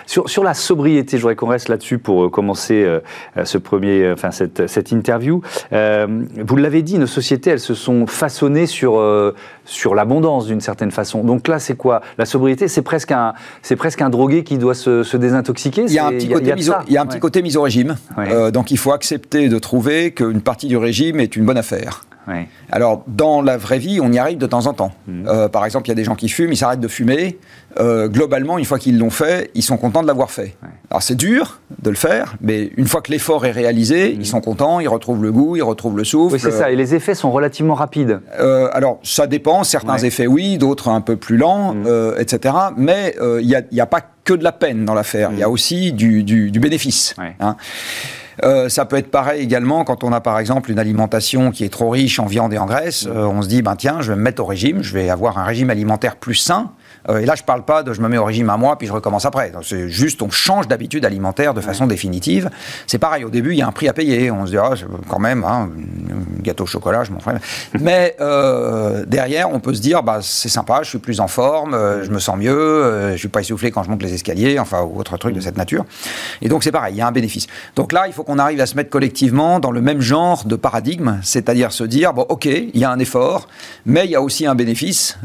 Sur, 0.08 0.28
sur, 0.28 0.44
la 0.44 0.56
sobriété, 0.56 1.18
je 1.18 1.22
voudrais 1.22 1.36
qu'on 1.36 1.48
reste 1.48 1.70
là-dessus 1.70 2.00
pour 2.00 2.32
commencer 2.32 2.86
ce 3.44 3.58
premier, 3.58 4.12
enfin 4.12 4.32
cette, 4.32 4.68
cette 4.68 4.92
interview. 4.92 5.42
vous 5.72 6.56
l'avez 6.56 6.82
dit, 6.82 6.98
nos 6.98 7.08
sociétés, 7.08 7.52
elles 7.52 7.60
se 7.60 7.76
sont 7.76 8.08
façonnées 8.08 8.55
sur, 8.66 8.98
euh, 8.98 9.36
sur 9.66 9.96
l'abondance 9.96 10.48
d'une 10.48 10.62
certaine 10.62 10.92
façon. 10.92 11.24
Donc 11.24 11.48
là, 11.48 11.60
c'est 11.60 11.76
quoi? 11.76 12.02
La 12.18 12.26
sobriété, 12.26 12.68
c'est 12.68 12.82
presque, 12.82 13.12
un, 13.12 13.34
presque 13.78 14.02
un 14.02 14.10
drogué 14.10 14.44
qui 14.44 14.58
doit 14.58 14.74
se, 14.74 15.18
désintoxiquer 15.18 15.84
Il 15.88 15.94
y 15.94 16.00
a 16.00 16.08
un 16.08 16.12
petit, 16.12 16.30
côté, 16.30 16.56
mise 16.56 16.70
au, 16.70 16.74
il 16.88 16.94
y 16.94 16.98
a 16.98 17.02
un 17.02 17.06
petit 17.06 17.20
côté 17.20 17.42
mise 17.42 17.58
au 17.58 17.62
régime. 17.62 17.96
Euh, 18.18 18.52
donc 18.52 18.72
il 18.72 18.78
faut 18.78 18.94
accepter 18.94 19.50
de 19.50 19.60
trouver 19.60 20.12
qu'une 20.12 20.42
partie 20.42 20.68
du 20.68 20.78
régime 20.78 21.20
est 21.20 21.36
une 21.36 21.46
bonne 21.46 21.58
affaire. 21.58 22.06
Alors, 22.72 23.04
dans 23.08 23.42
la 23.42 23.58
vraie 23.58 23.80
vie, 23.80 24.00
on 24.02 24.12
y 24.12 24.18
arrive 24.18 24.38
de 24.38 24.46
temps 24.46 24.68
en 24.68 24.74
temps. 24.74 24.92
Mmh. 25.08 25.28
Euh, 25.28 25.50
par 25.50 25.66
exemple, 25.66 25.88
il 25.88 25.90
y 25.90 25.92
a 25.92 25.96
des 25.96 26.04
gens 26.04 26.16
qui 26.16 26.30
fument, 26.30 26.52
ils 26.52 26.58
s'arrêtent 26.58 26.80
de 26.80 26.88
fumer. 26.88 27.38
Euh, 27.80 28.08
globalement, 28.08 28.58
une 28.58 28.66
fois 28.66 28.80
qu'ils 28.80 28.98
l'ont 28.98 29.10
fait, 29.10 29.52
ils 29.54 29.64
sont 29.64 29.78
contents 29.78 30.02
de 30.02 30.08
l'avoir 30.08 30.32
fait. 30.32 30.56
Alors, 30.90 31.04
c'est 31.04 31.16
dur 31.16 31.60
de 31.82 31.90
le 31.90 31.96
faire, 31.96 32.36
mais 32.42 32.72
une 32.78 32.88
fois 32.88 33.02
que 33.02 33.12
l'effort 33.12 33.46
est 33.46 33.52
réalisé, 33.52 34.14
mmh. 34.14 34.22
ils 34.22 34.26
sont 34.26 34.42
contents, 34.42 34.80
ils 34.80 34.88
retrouvent 34.88 35.24
le 35.24 35.32
goût, 35.32 35.56
ils 35.56 35.64
retrouvent 35.64 35.98
le 35.98 36.04
souffle. 36.04 36.36
Oui, 36.36 36.40
c'est 36.40 36.52
ça. 36.52 36.72
Et 36.72 36.76
les 36.76 36.96
effets 36.96 37.16
sont 37.16 37.32
relativement 37.32 37.76
rapides. 37.76 38.22
Euh, 38.40 38.70
alors, 38.74 39.00
ça 39.04 39.28
dépend. 39.28 39.64
Certains 39.64 39.98
effets, 39.98 40.28
oui, 40.28 40.58
d'autres 40.58 40.90
un 40.90 41.02
peu 41.02 41.16
plus 41.16 41.38
lents, 41.38 41.74
mmh. 41.74 42.16
etc. 42.20 42.56
Mais 42.78 43.16
il 43.22 43.66
n'y 43.72 43.82
a, 43.82 43.86
pas 43.86 44.02
que 44.24 44.34
de 44.34 44.44
la 44.44 44.52
peine 44.52 44.86
dans 44.86 44.94
l'affaire. 44.94 45.30
Il 45.32 45.40
y 45.40 45.44
a 45.44 45.50
aussi 45.50 45.94
du, 45.94 46.52
bénéfice. 46.60 47.16
Hein. 47.40 47.56
Euh, 48.44 48.70
ça 48.70 48.86
peut 48.86 48.98
être 48.98 49.12
pareil 49.12 49.42
également 49.42 49.84
quand 49.84 50.04
on 50.04 50.12
a 50.12 50.22
par 50.22 50.40
exemple 50.40 50.72
une 50.72 50.80
alimentation 50.80 51.52
qui 51.52 51.64
est 51.64 51.70
trop 51.70 51.90
riche 51.90 52.20
en 52.20 52.26
viande 52.26 52.54
et 52.54 52.58
en 52.58 52.66
graisse. 52.66 53.08
Euh, 53.08 53.26
on 53.26 53.42
se 53.42 53.48
dit, 53.48 53.62
ben 53.62 53.76
tiens, 53.76 54.02
je 54.02 54.12
vais 54.12 54.18
me 54.18 54.24
mettre 54.24 54.42
au 54.42 54.46
régime, 54.46 54.82
je 54.82 54.94
vais 54.94 55.10
avoir 55.10 55.38
un 55.38 55.44
régime 55.44 55.70
alimentaire 55.70 56.18
plus 56.18 56.36
sain. 56.36 56.72
Euh, 57.10 57.20
et 57.20 57.26
là, 57.26 57.36
je 57.36 57.42
ne 57.42 57.46
parle 57.46 57.64
pas 57.64 57.84
de 57.84 57.94
je 57.94 58.02
me 58.02 58.08
mets 58.08 58.18
au 58.18 58.26
régime 58.26 58.50
un 58.50 58.58
mois 58.58 58.78
puis 58.78 58.88
je 58.88 58.94
recommence 58.94 59.26
après. 59.26 59.52
C'est 59.64 59.90
juste 59.90 60.22
on 60.22 60.30
change 60.30 60.68
d'habitude 60.68 61.06
alimentaire 61.06 61.54
de 61.54 61.62
façon 61.62 61.88
définitive. 61.88 62.50
C'est 62.88 62.98
pareil, 62.98 63.24
au 63.24 63.30
début, 63.30 63.52
il 63.52 63.58
y 63.58 63.62
a 63.62 63.68
un 63.68 63.72
prix 63.72 63.88
à 63.88 63.94
payer. 63.94 64.32
On 64.32 64.46
se 64.46 64.52
dit, 64.52 64.58
ah, 64.58 64.72
quand 65.08 65.20
même, 65.20 65.44
hein, 65.44 65.70
gâteau 66.42 66.64
au 66.64 66.68
chocolat, 66.68 67.04
je 67.04 67.12
m'en 67.12 67.20
ferai. 67.20 67.36
Mais 67.80 68.16
euh, 68.20 69.06
derrière, 69.06 69.52
on 69.52 69.60
peut 69.60 69.74
se 69.74 69.82
dire, 69.82 70.04
bah, 70.04 70.20
c'est 70.22 70.50
sympa, 70.50 70.80
je 70.84 70.90
suis 70.90 70.98
plus 70.98 71.20
en 71.20 71.28
forme, 71.28 71.74
euh, 71.74 72.04
je 72.04 72.12
me 72.12 72.20
sens 72.20 72.38
mieux, 72.38 73.08
je 73.08 73.12
ne 73.14 73.18
suis 73.18 73.28
pas 73.28 73.42
essoufflé 73.42 73.72
quand 73.72 73.84
je 73.84 73.90
monte 73.90 74.04
les 74.04 74.14
escaliers, 74.14 74.60
enfin, 74.60 74.82
ou 74.82 75.00
autre 75.00 75.18
truc 75.18 75.36
de 75.36 75.42
cette 75.42 75.58
nature. 75.58 75.86
Et 76.42 76.50
donc, 76.50 76.64
c'est 76.64 76.72
pareil, 76.72 76.96
il 76.96 76.98
y 76.98 77.02
a 77.02 77.08
un 77.08 77.12
bénéfice. 77.12 77.48
Donc 77.76 77.92
là, 77.92 78.08
il 78.08 78.14
faut 78.14 78.24
qu'on 78.24 78.40
arrive 78.40 78.62
à 78.62 78.66
se 78.66 78.76
mettre 78.76 78.90
collectivement 78.90 79.60
dans 79.60 79.72
le 79.72 79.82
même 79.82 80.02
genre 80.02 80.46
de 80.46 80.56
paradigme, 80.56 81.20
c'est-à-dire 81.24 81.72
se 81.72 81.84
dire, 81.84 82.14
bon, 82.14 82.26
ok, 82.30 82.46
il 82.46 82.78
y 82.78 82.84
a 82.84 82.92
un 82.92 83.00
effort, 83.00 83.48
mais 83.86 84.06
il 84.06 84.12
y 84.12 84.16
a 84.16 84.22
aussi 84.22 84.46
un 84.46 84.56
bénéfice, 84.56 85.18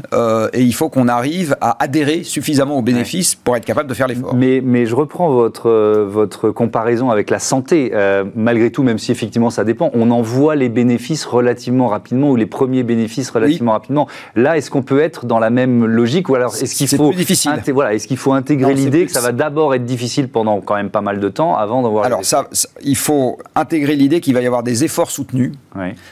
et 0.53 0.61
il 0.61 0.73
faut 0.73 0.89
qu'on 0.89 1.07
arrive 1.07 1.55
à 1.61 1.70
adhérer 1.79 2.23
suffisamment 2.23 2.77
aux 2.77 2.81
bénéfices 2.81 3.35
pour 3.35 3.55
être 3.55 3.65
capable 3.65 3.89
de 3.89 3.93
faire 3.93 4.07
l'effort. 4.07 4.35
Mais, 4.35 4.61
mais 4.63 4.85
je 4.85 4.95
reprends 4.95 5.29
votre, 5.29 5.69
euh, 5.69 6.05
votre 6.07 6.49
comparaison 6.49 7.09
avec 7.09 7.29
la 7.29 7.39
santé. 7.39 7.91
Euh, 7.93 8.23
malgré 8.35 8.71
tout, 8.71 8.83
même 8.83 8.97
si 8.97 9.11
effectivement 9.11 9.49
ça 9.49 9.63
dépend, 9.63 9.91
on 9.93 10.11
en 10.11 10.21
voit 10.21 10.55
les 10.55 10.69
bénéfices 10.69 11.25
relativement 11.25 11.87
rapidement 11.87 12.31
ou 12.31 12.35
les 12.35 12.45
premiers 12.45 12.83
bénéfices 12.83 13.29
relativement 13.29 13.71
rapidement. 13.73 14.07
Là, 14.35 14.57
est-ce 14.57 14.71
qu'on 14.71 14.83
peut 14.83 14.99
être 14.99 15.25
dans 15.25 15.39
la 15.39 15.49
même 15.49 15.85
logique 15.85 16.29
ou 16.29 16.35
alors 16.35 16.55
est-ce 16.55 16.75
qu'il 16.75 16.87
faut 16.87 17.11
difficile. 17.13 17.51
voilà, 17.73 17.93
est-ce 17.93 18.07
qu'il 18.07 18.17
faut 18.17 18.33
intégrer 18.33 18.73
l'idée 18.73 19.05
que 19.05 19.11
ça 19.11 19.21
va 19.21 19.31
d'abord 19.31 19.73
être 19.73 19.85
difficile 19.85 20.27
pendant 20.27 20.61
quand 20.61 20.75
même 20.75 20.89
pas 20.89 21.01
mal 21.01 21.19
de 21.19 21.29
temps 21.29 21.55
avant 21.55 21.81
d'avoir 21.81 22.05
Alors 22.05 22.25
ça, 22.25 22.47
il 22.83 22.97
faut 22.97 23.37
intégrer 23.55 23.95
l'idée 23.95 24.21
qu'il 24.21 24.33
va 24.33 24.41
y 24.41 24.47
avoir 24.47 24.63
des 24.63 24.83
efforts 24.83 25.11
soutenus, 25.11 25.53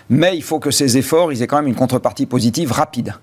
mais 0.09 0.35
il 0.35 0.43
faut 0.43 0.59
que 0.59 0.71
ces 0.71 0.97
efforts 0.97 1.31
ils 1.31 1.41
aient 1.41 1.47
quand 1.47 1.57
même 1.57 1.67
une 1.67 1.75
contrepartie 1.75 2.25
positive 2.25 2.71
rapide 2.71 3.13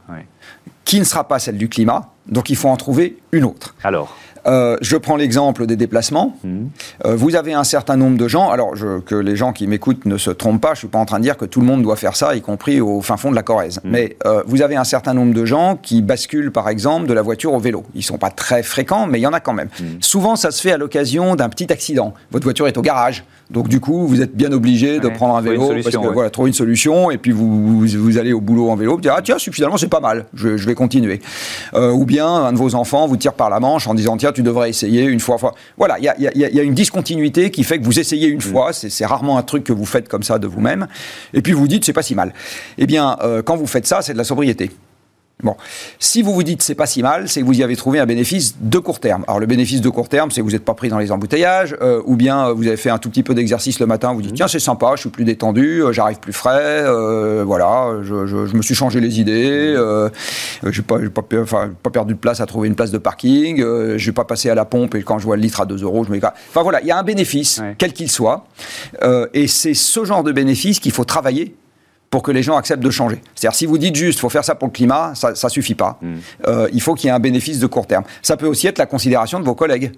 qui 0.86 0.98
ne 0.98 1.04
sera 1.04 1.28
pas 1.28 1.38
celle 1.38 1.58
du 1.58 1.68
climat. 1.68 2.12
Donc 2.26 2.48
il 2.48 2.56
faut 2.56 2.68
en 2.68 2.76
trouver 2.76 3.18
une 3.32 3.44
autre. 3.44 3.74
Alors 3.84 4.16
euh, 4.46 4.76
je 4.80 4.96
prends 4.96 5.16
l'exemple 5.16 5.66
des 5.66 5.76
déplacements. 5.76 6.36
Mhm. 6.44 6.70
Euh, 7.04 7.16
vous 7.16 7.34
avez 7.34 7.52
un 7.52 7.64
certain 7.64 7.96
nombre 7.96 8.16
de 8.16 8.28
gens, 8.28 8.50
alors 8.50 8.74
que 9.04 9.14
les 9.14 9.36
gens 9.36 9.52
qui 9.52 9.66
m'écoutent 9.66 10.04
ne 10.06 10.18
se 10.18 10.30
trompent 10.30 10.60
pas, 10.60 10.68
je 10.68 10.72
ne 10.72 10.78
suis 10.78 10.88
pas 10.88 10.98
en 10.98 11.04
train 11.04 11.18
de 11.18 11.24
dire 11.24 11.36
que 11.36 11.44
tout 11.44 11.60
le 11.60 11.66
monde 11.66 11.82
doit 11.82 11.96
faire 11.96 12.14
ça, 12.14 12.36
y 12.36 12.40
compris 12.40 12.80
au 12.80 13.00
fin 13.02 13.16
fond 13.16 13.30
de 13.30 13.34
la 13.34 13.42
Corrèze. 13.42 13.80
Mhm. 13.82 13.90
Mais 13.90 14.16
euh, 14.24 14.42
vous 14.46 14.62
avez 14.62 14.76
un 14.76 14.84
certain 14.84 15.14
nombre 15.14 15.34
de 15.34 15.44
gens 15.44 15.76
qui 15.76 16.00
basculent 16.00 16.52
par 16.52 16.68
exemple 16.68 17.06
de 17.06 17.12
la 17.12 17.22
voiture 17.22 17.54
au 17.54 17.58
vélo. 17.58 17.84
Ils 17.94 17.98
ne 17.98 18.04
sont 18.04 18.18
pas 18.18 18.30
très 18.30 18.62
fréquents, 18.62 19.06
mais 19.06 19.18
il 19.18 19.22
y 19.22 19.26
en 19.26 19.32
a 19.32 19.40
quand 19.40 19.52
même. 19.52 19.68
Mhm. 19.80 19.98
Souvent 20.00 20.36
ça 20.36 20.52
se 20.52 20.60
fait 20.60 20.72
à 20.72 20.78
l'occasion 20.78 21.34
d'un 21.34 21.48
petit 21.48 21.72
accident. 21.72 22.14
Votre 22.30 22.44
voiture 22.44 22.68
est 22.68 22.78
au 22.78 22.82
garage, 22.82 23.24
donc 23.50 23.68
du 23.68 23.78
coup, 23.78 24.06
vous 24.08 24.22
êtes 24.22 24.34
bien 24.34 24.50
obligé 24.50 24.98
de 24.98 25.08
prendre 25.08 25.36
un 25.36 25.40
vélo 25.40 25.68
parce 25.68 25.96
que 25.96 26.12
voilà, 26.12 26.30
trouver 26.30 26.48
une 26.48 26.54
solution 26.54 27.10
et 27.12 27.18
puis 27.18 27.30
vous, 27.30 27.80
vous, 27.80 28.18
allez 28.18 28.32
au 28.32 28.40
boulot 28.40 28.70
en 28.70 28.76
vélo, 28.76 28.94
vous 28.94 29.00
dites 29.00 29.12
ah 29.14 29.20
tiens 29.22 29.38
finalement 29.38 29.76
c'est 29.76 29.88
pas 29.88 30.00
mal, 30.00 30.26
je, 30.34 30.48
vais 30.48 30.74
continuer. 30.74 31.20
Euh, 31.74 31.92
ou 31.92 32.04
bien 32.04 32.26
un 32.26 32.52
de 32.52 32.58
vos 32.58 32.74
enfants 32.74 33.06
vous 33.06 33.16
tire 33.16 33.34
par 33.34 33.48
la 33.48 33.60
manche 33.60 33.86
en 33.86 33.94
disant 33.94 34.16
tiens 34.16 34.32
tu 34.32 34.42
devrais 34.42 34.70
essayer 34.70 35.04
une 35.04 35.20
fois. 35.20 35.38
fois. 35.38 35.54
Voilà, 35.76 35.96
il 35.98 36.04
y 36.04 36.58
a, 36.60 36.62
une 36.62 36.74
discontinuité 36.74 37.50
qui 37.50 37.62
fait 37.62 37.78
que 37.78 37.84
vous 37.84 38.00
essayez 38.00 38.28
une 38.28 38.38
mm. 38.38 38.40
fois, 38.40 38.72
c'est 38.72 39.06
rarement 39.06 39.38
un 39.38 39.42
truc 39.42 39.62
que 39.62 39.72
vous 39.72 39.86
faites 39.86 40.08
comme 40.08 40.24
ça 40.24 40.38
de 40.38 40.48
vous-même, 40.48 40.88
et 41.32 41.40
puis 41.40 41.52
vous 41.52 41.68
dites 41.68 41.84
c'est 41.84 41.92
pas 41.92 42.02
si 42.02 42.14
mal. 42.14 42.32
Eh 42.78 42.86
bien, 42.86 43.16
euh, 43.22 43.42
quand 43.42 43.56
vous 43.56 43.66
faites 43.66 43.86
ça, 43.86 44.02
c'est 44.02 44.12
de 44.12 44.18
la 44.18 44.24
sobriété. 44.24 44.70
Bon, 45.42 45.54
si 45.98 46.22
vous 46.22 46.32
vous 46.32 46.42
dites 46.42 46.62
c'est 46.62 46.74
pas 46.74 46.86
si 46.86 47.02
mal, 47.02 47.28
c'est 47.28 47.42
que 47.42 47.46
vous 47.46 47.58
y 47.58 47.62
avez 47.62 47.76
trouvé 47.76 48.00
un 48.00 48.06
bénéfice 48.06 48.56
de 48.58 48.78
court 48.78 49.00
terme. 49.00 49.22
Alors 49.28 49.38
le 49.38 49.44
bénéfice 49.44 49.82
de 49.82 49.90
court 49.90 50.08
terme, 50.08 50.30
c'est 50.30 50.40
que 50.40 50.46
vous 50.46 50.52
n'êtes 50.52 50.64
pas 50.64 50.72
pris 50.72 50.88
dans 50.88 50.98
les 50.98 51.12
embouteillages, 51.12 51.76
euh, 51.82 52.00
ou 52.06 52.16
bien 52.16 52.48
euh, 52.48 52.52
vous 52.54 52.66
avez 52.66 52.78
fait 52.78 52.88
un 52.88 52.96
tout 52.96 53.10
petit 53.10 53.22
peu 53.22 53.34
d'exercice 53.34 53.78
le 53.78 53.84
matin, 53.84 54.14
vous 54.14 54.22
dites 54.22 54.32
mmh. 54.32 54.36
tiens 54.36 54.48
c'est 54.48 54.60
sympa, 54.60 54.92
je 54.94 55.00
suis 55.00 55.10
plus 55.10 55.24
détendu, 55.24 55.82
euh, 55.82 55.92
j'arrive 55.92 56.20
plus 56.20 56.32
frais, 56.32 56.84
voilà, 57.44 57.98
je, 58.02 58.56
me 58.56 58.62
suis 58.62 58.74
changé 58.74 58.98
les 58.98 59.20
idées, 59.20 59.76
mmh. 59.76 60.70
j'ai 60.70 60.80
pas, 60.80 61.00
pas, 61.10 61.22
pas, 61.22 61.90
perdu 61.90 62.14
de 62.14 62.18
place 62.18 62.40
à 62.40 62.46
trouver 62.46 62.68
une 62.68 62.74
place 62.74 62.90
de 62.90 62.98
parking, 62.98 63.58
je 63.58 64.06
vais 64.06 64.12
pas 64.12 64.24
passer 64.24 64.48
à 64.48 64.54
la 64.54 64.64
pompe 64.64 64.94
et 64.94 65.02
quand 65.02 65.18
je 65.18 65.26
vois 65.26 65.36
le 65.36 65.42
litre 65.42 65.60
à 65.60 65.66
2 65.66 65.82
euros, 65.82 66.02
je 66.04 66.12
me 66.12 66.16
Enfin 66.16 66.62
voilà, 66.62 66.80
il 66.80 66.86
y 66.86 66.90
a 66.90 66.98
un 66.98 67.02
bénéfice, 67.02 67.60
quel 67.76 67.92
qu'il 67.92 68.10
soit, 68.10 68.46
et 69.34 69.48
c'est 69.48 69.74
ce 69.74 70.02
genre 70.06 70.24
de 70.24 70.32
bénéfice 70.32 70.80
qu'il 70.80 70.92
faut 70.92 71.04
travailler 71.04 71.54
pour 72.10 72.22
que 72.22 72.30
les 72.30 72.42
gens 72.42 72.56
acceptent 72.56 72.82
de 72.82 72.90
changer. 72.90 73.20
C'est-à-dire, 73.34 73.56
si 73.56 73.66
vous 73.66 73.78
dites 73.78 73.94
juste, 73.94 74.18
il 74.18 74.20
faut 74.20 74.28
faire 74.28 74.44
ça 74.44 74.54
pour 74.54 74.68
le 74.68 74.72
climat, 74.72 75.12
ça 75.14 75.30
ne 75.30 75.48
suffit 75.48 75.74
pas. 75.74 75.98
Mm. 76.00 76.14
Euh, 76.46 76.68
il 76.72 76.80
faut 76.80 76.94
qu'il 76.94 77.08
y 77.08 77.10
ait 77.10 77.14
un 77.14 77.20
bénéfice 77.20 77.58
de 77.58 77.66
court 77.66 77.86
terme. 77.86 78.04
Ça 78.22 78.36
peut 78.36 78.46
aussi 78.46 78.66
être 78.66 78.78
la 78.78 78.86
considération 78.86 79.40
de 79.40 79.44
vos 79.44 79.54
collègues. 79.54 79.92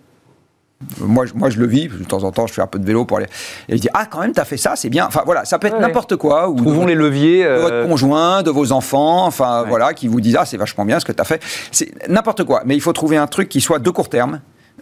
Moi, 1.00 1.24
moi, 1.34 1.50
je 1.50 1.58
le 1.58 1.66
vis, 1.66 1.88
de 1.88 2.04
temps 2.04 2.22
en 2.22 2.30
temps, 2.30 2.46
je 2.46 2.52
fais 2.52 2.62
un 2.62 2.68
peu 2.68 2.78
de 2.78 2.86
vélo 2.86 3.04
pour 3.04 3.16
aller. 3.16 3.26
Et 3.68 3.76
je 3.76 3.82
dis, 3.82 3.88
ah, 3.94 4.06
quand 4.06 4.20
même, 4.20 4.32
tu 4.32 4.40
as 4.40 4.44
fait 4.44 4.56
ça, 4.56 4.76
c'est 4.76 4.88
bien. 4.88 5.06
Enfin, 5.06 5.22
voilà, 5.26 5.44
ça 5.44 5.58
peut 5.58 5.66
être 5.66 5.80
n'importe 5.80 6.14
quoi. 6.16 6.48
Ou 6.48 6.56
Trouvons 6.56 6.86
les 6.86 6.94
leviers. 6.94 7.44
De 7.44 7.60
votre 7.60 7.74
euh, 7.74 7.88
conjoint, 7.88 8.42
de 8.42 8.50
vos 8.50 8.70
enfants, 8.70 9.26
enfin, 9.26 9.64
voilà, 9.66 9.92
qui 9.92 10.06
vous 10.06 10.20
disent, 10.20 10.36
ah, 10.38 10.44
c'est 10.44 10.56
vachement 10.56 10.84
bien 10.84 11.00
ce 11.00 11.04
que 11.04 11.12
tu 11.12 11.20
as 11.20 11.24
fait. 11.24 11.42
C'est 11.72 12.08
n'importe 12.08 12.44
quoi. 12.44 12.62
Mais 12.64 12.76
il 12.76 12.80
faut 12.80 12.92
trouver 12.92 13.16
un 13.16 13.26
truc 13.26 13.48
qui 13.48 13.60
soit 13.60 13.80
de 13.80 13.90
court 13.90 14.08
terme, 14.08 14.40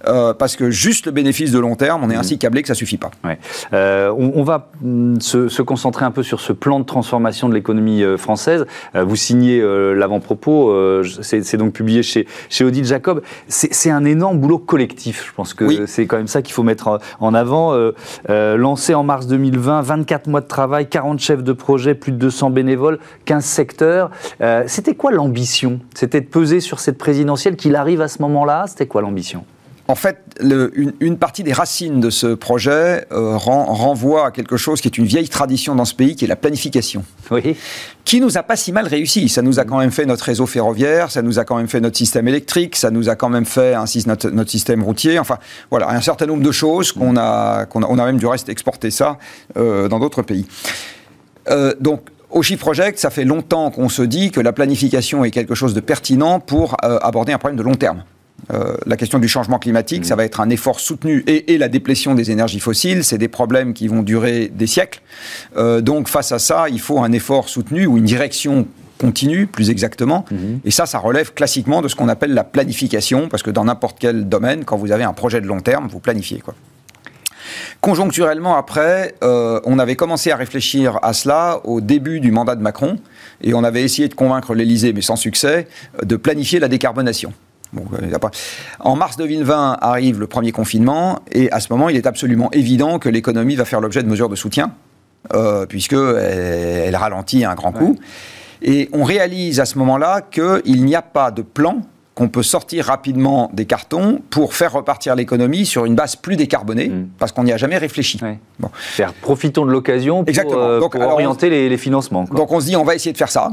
euh, 0.08 0.34
parce 0.34 0.56
que 0.56 0.70
juste 0.70 1.06
le 1.06 1.12
bénéfice 1.12 1.52
de 1.52 1.58
long 1.58 1.74
terme, 1.74 2.02
on 2.04 2.10
est 2.10 2.16
ainsi 2.16 2.38
câblé 2.38 2.62
que 2.62 2.68
ça 2.68 2.74
suffit 2.74 2.98
pas. 2.98 3.10
Euh, 3.72 4.12
on, 4.16 4.42
va 4.42 4.70
mm, 4.80 5.20
se, 5.20 5.62
concentrer 5.62 6.04
un 6.04 6.10
peu 6.10 6.22
sur 6.22 6.40
ce 6.40 6.52
plan 6.52 6.80
de 6.80 6.84
transformation 6.84 7.48
de 7.48 7.54
l'économie 7.54 8.02
euh, 8.02 8.16
française. 8.16 8.66
vous 8.94 9.16
signez 9.16 9.60
l'avant-propos, 9.94 11.02
c'est 11.22 11.56
donc 11.56 11.72
publié 11.72 12.02
chez, 12.02 12.26
chez 12.48 12.64
Odile 12.64 12.84
Jacob. 12.84 13.22
C'est 13.48 13.90
un 13.90 14.04
énorme 14.04 14.38
boulot 14.38 14.58
collectif. 14.58 15.26
Je 15.28 15.32
pense 15.32 15.54
que 15.54 15.86
c'est 15.86 16.06
quand 16.06 16.16
même 16.16 16.28
ça 16.28 16.42
qu'il 16.42 16.54
faut 16.54 16.62
mettre 16.62 17.00
en 17.20 17.34
avant. 17.34 17.76
lancé 18.28 18.94
en 18.94 19.02
mars 19.02 19.26
2020, 19.26 19.82
24 19.82 20.28
mois 20.28 20.40
de 20.40 20.46
travail, 20.46 20.88
40 20.88 21.18
chefs 21.18 21.42
de 21.42 21.52
projet, 21.52 21.94
plus 21.94 22.12
de 22.12 22.18
200 22.18 22.50
bénévoles, 22.50 22.98
15 23.24 23.44
secteurs. 23.44 24.10
C'était 24.66 24.94
quoi 24.94 25.12
l'ambition? 25.12 25.80
C'était 25.94 26.20
de 26.20 26.26
peser 26.26 26.60
sur 26.60 26.80
cette 26.80 26.98
présidentielle 26.98 27.56
qu'il 27.56 27.76
arrive 27.76 28.00
à 28.00 28.08
ce 28.08 28.22
moment-là? 28.22 28.64
C'était 28.68 28.86
quoi 28.86 29.02
l'ambition? 29.02 29.44
En 29.88 29.94
fait, 29.94 30.18
une, 30.40 31.16
partie 31.16 31.44
des 31.44 31.52
racines 31.52 32.00
de 32.00 32.10
ce 32.10 32.34
projet 32.34 33.06
euh, 33.12 33.36
renvoie 33.36 34.26
à 34.26 34.30
quelque 34.32 34.56
chose 34.56 34.80
qui 34.80 34.88
est 34.88 34.98
une 34.98 35.04
vieille 35.04 35.28
tradition 35.28 35.76
dans 35.76 35.84
ce 35.84 35.94
pays, 35.94 36.16
qui 36.16 36.24
est 36.24 36.28
la 36.28 36.36
planification. 36.36 37.04
Oui. 37.30 37.56
Qui 38.04 38.20
nous 38.20 38.36
a 38.36 38.42
pas 38.42 38.56
si 38.56 38.72
mal 38.72 38.88
réussi. 38.88 39.28
Ça 39.28 39.42
nous 39.42 39.60
a 39.60 39.64
quand 39.64 39.78
même 39.78 39.92
fait 39.92 40.04
notre 40.04 40.24
réseau 40.24 40.46
ferroviaire, 40.46 41.12
ça 41.12 41.22
nous 41.22 41.38
a 41.38 41.44
quand 41.44 41.56
même 41.56 41.68
fait 41.68 41.80
notre 41.80 41.96
système 41.96 42.26
électrique, 42.26 42.74
ça 42.74 42.90
nous 42.90 43.08
a 43.08 43.14
quand 43.14 43.28
même 43.28 43.44
fait 43.44 43.76
notre, 44.06 44.30
notre 44.30 44.50
système 44.50 44.82
routier. 44.82 45.20
Enfin, 45.20 45.38
voilà, 45.70 45.90
un 45.90 46.00
certain 46.00 46.26
nombre 46.26 46.42
de 46.42 46.52
choses 46.52 46.90
qu'on 46.90 47.16
a, 47.16 47.66
qu'on 47.66 47.82
a, 47.82 47.86
on 47.88 47.98
a 47.98 48.04
même 48.06 48.18
du 48.18 48.26
reste 48.26 48.48
exporté 48.48 48.90
ça 48.90 49.18
euh, 49.56 49.88
dans 49.88 50.00
d'autres 50.00 50.22
pays. 50.22 50.46
Euh, 51.48 51.74
donc, 51.78 52.00
au 52.30 52.42
Shift 52.42 52.60
Project, 52.60 52.98
ça 52.98 53.10
fait 53.10 53.24
longtemps 53.24 53.70
qu'on 53.70 53.88
se 53.88 54.02
dit 54.02 54.32
que 54.32 54.40
la 54.40 54.52
planification 54.52 55.24
est 55.24 55.30
quelque 55.30 55.54
chose 55.54 55.74
de 55.74 55.80
pertinent 55.80 56.40
pour 56.40 56.76
aborder 56.82 57.32
un 57.32 57.38
problème 57.38 57.56
de 57.56 57.62
long 57.62 57.76
terme. 57.76 58.02
Euh, 58.52 58.76
la 58.86 58.96
question 58.96 59.18
du 59.18 59.28
changement 59.28 59.58
climatique, 59.58 60.04
ça 60.04 60.14
va 60.14 60.24
être 60.24 60.40
un 60.40 60.50
effort 60.50 60.78
soutenu 60.78 61.24
et, 61.26 61.58
la 61.58 61.68
déplétion 61.68 62.14
des 62.14 62.30
énergies 62.30 62.60
fossiles, 62.60 63.02
c'est 63.02 63.18
des 63.18 63.28
problèmes 63.28 63.72
qui 63.74 63.88
vont 63.88 64.02
durer 64.02 64.48
des 64.48 64.66
siècles. 64.66 65.00
Euh, 65.56 65.80
donc 65.80 66.08
face 66.08 66.32
à 66.32 66.38
ça, 66.38 66.66
il 66.68 66.80
faut 66.80 67.00
un 67.00 67.12
effort 67.12 67.48
soutenu 67.48 67.86
ou 67.86 67.98
une 67.98 68.04
direction 68.04 68.68
continue, 68.98 69.46
plus 69.46 69.70
exactement. 69.70 70.24
Mhm. 70.30 70.60
Et 70.64 70.70
ça, 70.70 70.86
ça 70.86 70.98
relève 70.98 71.34
classiquement 71.34 71.82
de 71.82 71.88
ce 71.88 71.96
qu'on 71.96 72.08
appelle 72.08 72.34
la 72.34 72.44
planification, 72.44 73.28
parce 73.28 73.42
que 73.42 73.50
dans 73.50 73.64
n'importe 73.64 73.96
quel 73.98 74.28
domaine, 74.28 74.64
quand 74.64 74.76
vous 74.76 74.92
avez 74.92 75.04
un 75.04 75.12
projet 75.12 75.40
de 75.40 75.46
long 75.46 75.60
terme, 75.60 75.88
vous 75.88 75.98
planifiez. 75.98 76.38
Quoi. 76.38 76.54
Conjoncturellement, 77.80 78.56
après, 78.56 79.14
euh, 79.22 79.60
on 79.64 79.78
avait 79.78 79.96
commencé 79.96 80.30
à 80.30 80.36
réfléchir 80.36 80.98
à 81.02 81.12
cela 81.12 81.60
au 81.64 81.80
début 81.80 82.20
du 82.20 82.30
mandat 82.30 82.54
de 82.54 82.62
Macron, 82.62 82.96
et 83.42 83.54
on 83.54 83.64
avait 83.64 83.82
essayé 83.82 84.08
de 84.08 84.14
convaincre 84.14 84.54
l'Élysée, 84.54 84.92
mais 84.92 85.02
sans 85.02 85.16
succès, 85.16 85.68
de 86.02 86.16
planifier 86.16 86.58
la 86.58 86.68
décarbonation. 86.68 87.32
En 88.80 88.96
mars 88.96 89.16
2020 89.16 89.78
arrive 89.80 90.20
le 90.20 90.26
premier 90.26 90.52
confinement 90.52 91.20
et 91.30 91.50
à 91.52 91.60
ce 91.60 91.72
moment, 91.72 91.88
il 91.88 91.96
est 91.96 92.06
absolument 92.06 92.50
évident 92.52 92.98
que 92.98 93.08
l'économie 93.08 93.56
va 93.56 93.64
faire 93.64 93.80
l'objet 93.80 94.02
de 94.02 94.08
mesures 94.08 94.28
de 94.28 94.36
soutien 94.36 94.72
euh, 95.34 95.66
puisqu'elle 95.66 96.86
elle 96.86 96.96
ralentit 96.96 97.44
un 97.44 97.54
grand 97.54 97.72
coup. 97.72 97.96
Et 98.62 98.88
on 98.92 99.04
réalise 99.04 99.60
à 99.60 99.64
ce 99.64 99.78
moment-là 99.78 100.22
qu'il 100.22 100.84
n'y 100.84 100.94
a 100.94 101.02
pas 101.02 101.30
de 101.30 101.42
plan 101.42 101.82
qu'on 102.16 102.28
peut 102.28 102.42
sortir 102.42 102.86
rapidement 102.86 103.50
des 103.52 103.66
cartons 103.66 104.22
pour 104.30 104.54
faire 104.54 104.72
repartir 104.72 105.14
l'économie 105.14 105.66
sur 105.66 105.84
une 105.84 105.94
base 105.94 106.16
plus 106.16 106.36
décarbonée, 106.36 106.88
mm. 106.88 107.08
parce 107.18 107.30
qu'on 107.30 107.44
n'y 107.44 107.52
a 107.52 107.58
jamais 107.58 107.76
réfléchi. 107.76 108.18
Bon. 108.58 108.70
Profitons 109.20 109.66
de 109.66 109.70
l'occasion 109.70 110.24
pour, 110.24 110.54
euh, 110.54 110.80
orienter 110.80 111.50
les, 111.50 111.76
financements. 111.76 112.24
Donc 112.24 112.52
on 112.52 112.60
se 112.60 112.66
dit, 112.66 112.76
on 112.76 112.84
va 112.84 112.94
essayer 112.94 113.12
de 113.12 113.18
faire 113.18 113.28
ça. 113.28 113.50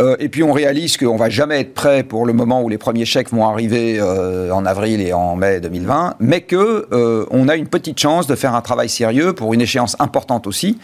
Euh, 0.00 0.16
et 0.18 0.28
puis 0.28 0.42
on 0.42 0.52
réalise 0.52 0.96
qu'on 0.96 1.14
ne 1.14 1.18
va 1.18 1.30
jamais 1.30 1.60
être 1.60 1.72
prêt 1.72 2.02
pour 2.02 2.26
le 2.26 2.32
moment 2.32 2.62
où 2.62 2.68
les 2.68 2.78
premiers 2.78 3.04
chèques 3.04 3.30
vont 3.30 3.46
arriver 3.46 4.00
euh, 4.00 4.50
en 4.50 4.66
avril 4.66 5.00
et 5.00 5.12
en 5.12 5.36
mai 5.36 5.60
2020, 5.60 6.16
mais 6.18 6.40
que 6.40 6.88
on 7.30 7.48
a 7.48 7.54
une 7.54 7.68
petite 7.68 8.00
chance 8.00 8.26
de 8.26 8.34
faire 8.34 8.56
un 8.56 8.60
travail 8.60 8.88
sérieux 8.88 9.34
pour 9.34 9.54
une 9.54 9.60
échéance 9.60 9.94
importante 10.00 10.48
aussi, 10.48 10.78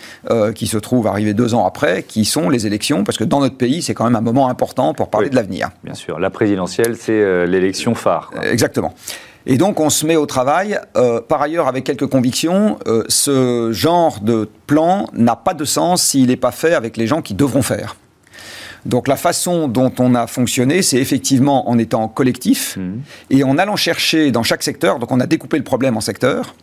qui 0.54 0.68
se 0.68 0.78
trouve 0.78 1.08
arriver 1.08 1.34
deux 1.34 1.54
ans 1.54 1.66
après, 1.66 2.04
qui 2.04 2.24
sont 2.24 2.48
les 2.50 2.68
élections, 2.68 3.02
parce 3.02 3.18
que 3.18 3.24
dans 3.24 3.40
notre 3.40 3.56
pays, 3.56 3.82
c'est 3.82 3.94
quand 3.94 4.04
même 4.04 4.14
un 4.14 4.20
moment 4.20 4.48
important 4.48 4.94
pour 4.94 5.08
parler 5.08 5.28
de 5.28 5.34
l'avenir. 5.34 5.70
Bien 5.82 5.94
sûr, 5.94 6.20
la 6.20 6.30
présidentielle, 6.30 6.94
c'est 7.00 7.12
euh, 7.12 7.46
l'élection 7.46 7.94
phare. 7.94 8.30
Exactement. 8.42 8.94
Et 9.46 9.56
donc 9.56 9.80
on 9.80 9.88
se 9.88 10.06
met 10.06 10.16
au 10.16 10.26
travail, 10.26 10.78
euh, 10.96 11.20
par 11.20 11.40
ailleurs 11.40 11.66
avec 11.66 11.84
quelques 11.84 12.06
convictions, 12.06 12.78
euh, 12.86 13.04
ce 13.08 13.72
genre 13.72 14.20
de 14.20 14.48
plan 14.66 15.06
n'a 15.14 15.36
pas 15.36 15.54
de 15.54 15.64
sens 15.64 16.02
s'il 16.02 16.28
n'est 16.28 16.36
pas 16.36 16.52
fait 16.52 16.74
avec 16.74 16.96
les 16.96 17.06
gens 17.06 17.22
qui 17.22 17.34
devront 17.34 17.62
faire. 17.62 17.96
Donc 18.86 19.08
la 19.08 19.16
façon 19.16 19.68
dont 19.68 19.92
on 19.98 20.14
a 20.14 20.26
fonctionné, 20.26 20.82
c'est 20.82 20.98
effectivement 20.98 21.68
en 21.68 21.78
étant 21.78 22.08
collectif 22.08 22.76
mmh. 22.76 22.92
et 23.30 23.44
en 23.44 23.58
allant 23.58 23.76
chercher 23.76 24.30
dans 24.30 24.42
chaque 24.42 24.62
secteur, 24.62 24.98
donc 24.98 25.12
on 25.12 25.20
a 25.20 25.26
découpé 25.26 25.58
le 25.58 25.64
problème 25.64 25.96
en 25.96 26.00
secteurs, 26.00 26.54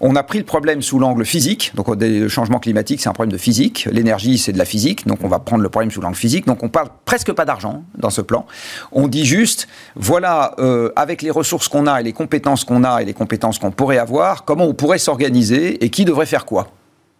on 0.00 0.16
a 0.16 0.22
pris 0.22 0.38
le 0.38 0.44
problème 0.44 0.82
sous 0.82 0.98
l'angle 0.98 1.24
physique. 1.24 1.72
Donc, 1.74 1.88
le 1.88 2.28
changement 2.28 2.58
climatique, 2.58 3.00
c'est 3.00 3.08
un 3.08 3.12
problème 3.12 3.32
de 3.32 3.38
physique. 3.38 3.88
L'énergie, 3.90 4.38
c'est 4.38 4.52
de 4.52 4.58
la 4.58 4.64
physique. 4.64 5.06
Donc, 5.06 5.18
on 5.22 5.28
va 5.28 5.38
prendre 5.38 5.62
le 5.62 5.68
problème 5.68 5.90
sous 5.90 6.00
l'angle 6.00 6.16
physique. 6.16 6.46
Donc, 6.46 6.62
on 6.62 6.68
parle 6.68 6.88
presque 7.04 7.32
pas 7.32 7.44
d'argent 7.44 7.84
dans 7.96 8.10
ce 8.10 8.20
plan. 8.20 8.46
On 8.92 9.08
dit 9.08 9.24
juste, 9.24 9.68
voilà, 9.96 10.54
euh, 10.58 10.90
avec 10.96 11.22
les 11.22 11.30
ressources 11.30 11.68
qu'on 11.68 11.86
a 11.86 12.00
et 12.00 12.04
les 12.04 12.12
compétences 12.12 12.64
qu'on 12.64 12.84
a 12.84 13.02
et 13.02 13.04
les 13.04 13.14
compétences 13.14 13.58
qu'on 13.58 13.70
pourrait 13.70 13.98
avoir, 13.98 14.44
comment 14.44 14.64
on 14.64 14.74
pourrait 14.74 14.98
s'organiser 14.98 15.84
et 15.84 15.90
qui 15.90 16.04
devrait 16.04 16.26
faire 16.26 16.44
quoi. 16.44 16.68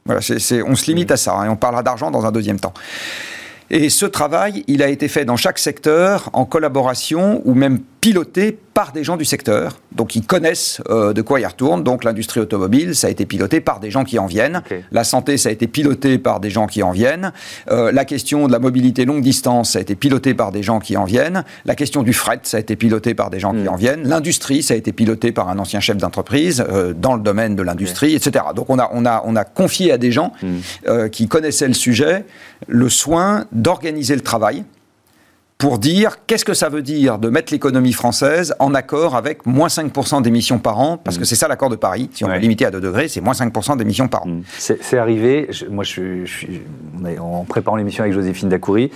Voilà, 0.05 0.21
on 0.67 0.75
se 0.75 0.87
limite 0.87 1.11
à 1.13 1.17
ça. 1.17 1.35
Hein, 1.35 1.45
et 1.45 1.49
on 1.49 1.57
parlera 1.57 1.83
d'argent 1.83 2.11
dans 2.11 2.27
un 2.27 2.33
deuxième 2.33 2.59
temps. 2.59 2.75
Et 3.71 3.91
ce 3.91 4.07
travail, 4.07 4.65
il 4.67 4.83
a 4.83 4.89
été 4.89 5.09
fait 5.09 5.25
dans 5.25 5.37
chaque 5.37 5.59
secteur 5.59 6.31
en 6.33 6.45
collaboration 6.45 7.43
ou 7.45 7.55
même 7.55 7.81
piloté 8.03 8.59
par 8.75 8.91
des 8.91 9.05
gens 9.05 9.17
du 9.17 9.25
secteur, 9.25 9.79
donc 9.93 10.17
ils 10.17 10.27
connaissent 10.27 10.83
euh, 10.91 11.13
de 11.13 11.23
quoi 11.23 11.39
ils 11.39 11.47
retournent. 11.47 11.85
Donc 11.85 12.03
l'industrie 12.03 12.41
automobile, 12.41 12.97
ça 12.97 13.07
a 13.07 13.11
été 13.11 13.27
piloté 13.27 13.61
par 13.61 13.79
des 13.79 13.93
gens 13.93 14.03
qui 14.03 14.19
en 14.19 14.27
viennent. 14.27 14.61
La 14.91 15.05
santé, 15.05 15.37
ça 15.37 15.51
a 15.51 15.53
été 15.53 15.69
piloté 15.69 16.19
par 16.19 16.41
des 16.41 16.51
gens 16.51 16.67
qui 16.67 16.83
en 16.83 16.91
viennent. 16.91 17.33
Euh, 17.71 17.93
la 17.93 18.05
question 18.05 18.49
de 18.49 18.53
la 18.53 18.59
mobilité 18.59 19.05
longue 19.05 19.23
distance, 19.23 19.73
ça 19.73 19.79
a 19.79 19.83
été 19.83 19.95
piloté 19.95 20.35
par 20.35 20.51
des 20.51 20.65
gens 20.65 20.81
qui 20.81 20.97
en 20.97 21.05
viennent. 21.05 21.45
La 21.65 21.77
question 21.77 22.03
du 22.03 22.13
fret, 22.13 22.41
ça 22.43 22.57
a 22.57 22.61
été 22.61 22.75
piloté 22.75 23.15
par 23.15 23.31
des 23.31 23.39
gens 23.39 23.53
qui 23.53 23.63
hmm. 23.63 23.69
en 23.69 23.77
viennent. 23.77 24.09
L'industrie, 24.09 24.65
ça 24.65 24.75
a 24.75 24.77
été 24.77 24.93
piloté 24.93 25.31
par 25.31 25.49
un 25.49 25.61
ancien 25.61 25.79
chef 25.79 25.97
d'entreprise 25.99 26.65
euh, 26.69 26.95
dans 26.95 27.15
le 27.15 27.23
domaine 27.23 27.55
de 27.55 27.63
l'industrie, 27.63 28.17
etc. 28.17 28.47
Donc 28.57 28.69
on 28.69 28.81
a, 28.81 28.91
on, 28.93 29.07
a, 29.07 29.23
on 29.25 29.37
a 29.37 29.45
confié 29.45 29.93
à 29.93 29.99
des 29.99 30.11
gens 30.11 30.33
hmm. 30.43 31.09
qui 31.11 31.29
connaissaient 31.29 31.69
le 31.69 31.75
sujet 31.75 32.25
le 32.67 32.89
soin 32.89 33.47
d'organiser 33.53 34.17
le 34.17 34.23
travail 34.23 34.65
pour 35.63 35.79
dire 35.79 36.17
qu'est-ce 36.27 36.45
que 36.45 36.55
ça 36.55 36.69
veut 36.69 36.83
dire 36.83 37.19
de 37.19 37.29
mettre 37.29 37.53
l'économie 37.53 37.93
française 37.93 38.53
en 38.59 38.75
accord 38.75 39.15
avec 39.15 39.47
moins 39.47 39.69
5% 39.69 40.21
d'émissions 40.21 40.59
par 40.59 40.81
an, 40.81 40.97
parce 40.97 41.19
que 41.19 41.23
mm. 41.23 41.25
c'est 41.25 41.37
ça 41.37 41.47
l'accord 41.47 41.71
de 41.71 41.77
Paris. 41.77 42.11
Si 42.15 42.25
on 42.25 42.29
veut 42.29 42.39
limiter 42.39 42.67
à 42.67 42.73
2 42.73 42.81
degrés, 42.81 43.07
c'est 43.07 43.21
moins 43.21 43.33
5% 43.33 43.77
d'émissions 43.77 44.09
par 44.09 44.25
an. 44.25 44.29
Mm. 44.29 44.43
C'est 44.59 44.99
arrivé, 44.99 45.49
moi 45.71 45.85
je, 45.85 46.25
suis, 46.25 46.63
en 47.21 47.45
préparant 47.45 47.77
l'émission 47.77 48.03
avec 48.03 48.13
Joséphine 48.13 48.49
Dacoury, 48.49 48.91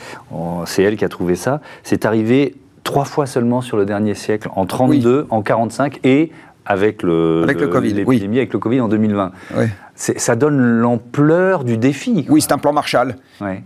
c'est 0.64 0.82
elle 0.82 0.96
qui 0.96 1.04
a 1.04 1.08
trouvé 1.08 1.36
ça, 1.36 1.60
c'est 1.84 2.04
arrivé 2.04 2.56
trois 2.82 3.04
fois 3.04 3.26
seulement 3.26 3.60
sur 3.60 3.76
le 3.76 3.86
dernier 3.86 4.14
siècle, 4.14 4.48
en 4.56 4.66
32, 4.66 5.28
en 5.30 5.42
45 5.42 6.00
et 6.02 6.32
avec 6.64 7.04
le, 7.04 7.44
avec 7.44 7.60
le 7.60 7.68
Covid, 7.68 7.92
l'épidémie, 7.92 8.38
avec 8.38 8.52
le 8.52 8.58
Covid 8.58 8.80
en 8.80 8.88
2020. 8.88 9.30
Ça 9.96 10.36
donne 10.36 10.60
l'ampleur 10.60 11.64
du 11.64 11.78
défi. 11.78 12.26
Oui, 12.28 12.42
c'est 12.42 12.52
un 12.52 12.58
plan 12.58 12.72
Marshall 12.72 13.16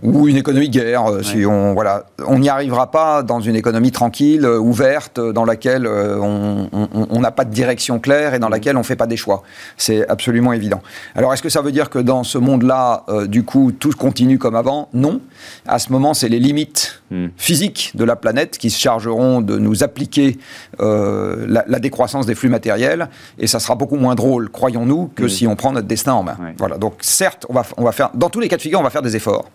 ou 0.02 0.28
une 0.28 0.36
économie 0.36 0.68
guerre. 0.68 1.10
Euh, 1.10 1.22
si 1.22 1.44
on 1.46 1.74
voilà, 1.74 2.06
on 2.26 2.38
n'y 2.38 2.48
arrivera 2.48 2.90
pas 2.90 3.22
dans 3.22 3.40
une 3.40 3.56
économie 3.56 3.90
tranquille, 3.90 4.44
euh, 4.44 4.58
ouverte, 4.58 5.18
euh, 5.18 5.32
dans 5.32 5.44
laquelle 5.44 5.86
on 5.86 7.20
n'a 7.20 7.30
pas 7.30 7.44
de 7.44 7.52
direction 7.52 7.98
claire 7.98 8.34
et 8.34 8.38
dans 8.38 8.48
laquelle 8.48 8.76
on 8.76 8.80
ne 8.80 8.84
fait 8.84 8.96
pas 8.96 9.06
des 9.06 9.16
choix. 9.16 9.42
C'est 9.76 10.06
absolument 10.08 10.52
évident. 10.52 10.82
Alors, 11.14 11.32
est-ce 11.32 11.42
que 11.42 11.48
ça 11.48 11.62
veut 11.62 11.72
dire 11.72 11.90
que 11.90 11.98
dans 11.98 12.24
ce 12.24 12.38
monde-là, 12.38 13.04
du 13.26 13.44
coup, 13.44 13.72
tout 13.72 13.90
continue 13.90 14.38
comme 14.38 14.54
avant? 14.54 14.88
Non. 14.92 15.20
À 15.66 15.78
ce 15.78 15.92
moment, 15.92 16.14
c'est 16.14 16.28
les 16.28 16.38
limites 16.38 17.02
mm. 17.10 17.26
physiques 17.36 17.92
de 17.94 18.04
la 18.04 18.16
planète 18.16 18.58
qui 18.58 18.70
se 18.70 18.78
chargeront 18.78 19.40
de 19.40 19.58
nous 19.58 19.82
appliquer 19.82 20.38
la, 20.78 21.78
décroissance 21.80 22.26
des 22.26 22.34
flux 22.34 22.48
matériels, 22.48 23.08
et 23.38 23.46
ça 23.46 23.58
sera 23.60 23.74
beaucoup 23.74 23.96
moins 23.96 24.14
drôle, 24.14 24.50
croyons-nous, 24.50 25.10
que 25.14 25.24
mm. 25.24 25.28
si 25.28 25.46
on 25.46 25.56
prend 25.56 25.72
notre 25.72 25.88
destin 25.88 26.12
voilà. 26.58 26.78
Donc 26.78 26.94
certes, 27.00 27.46
on 27.48 27.54
va, 27.54 27.62
on 27.76 27.84
va 27.84 27.92
faire, 27.92 28.10
dans 28.14 28.30
tous 28.30 28.40
les 28.40 28.48
cas 28.48 28.56
de 28.56 28.62
figure, 28.62 28.80
on 28.80 28.84
va 28.84 28.90
faire 28.90 29.02
des 29.02 29.16
efforts. 29.16 29.48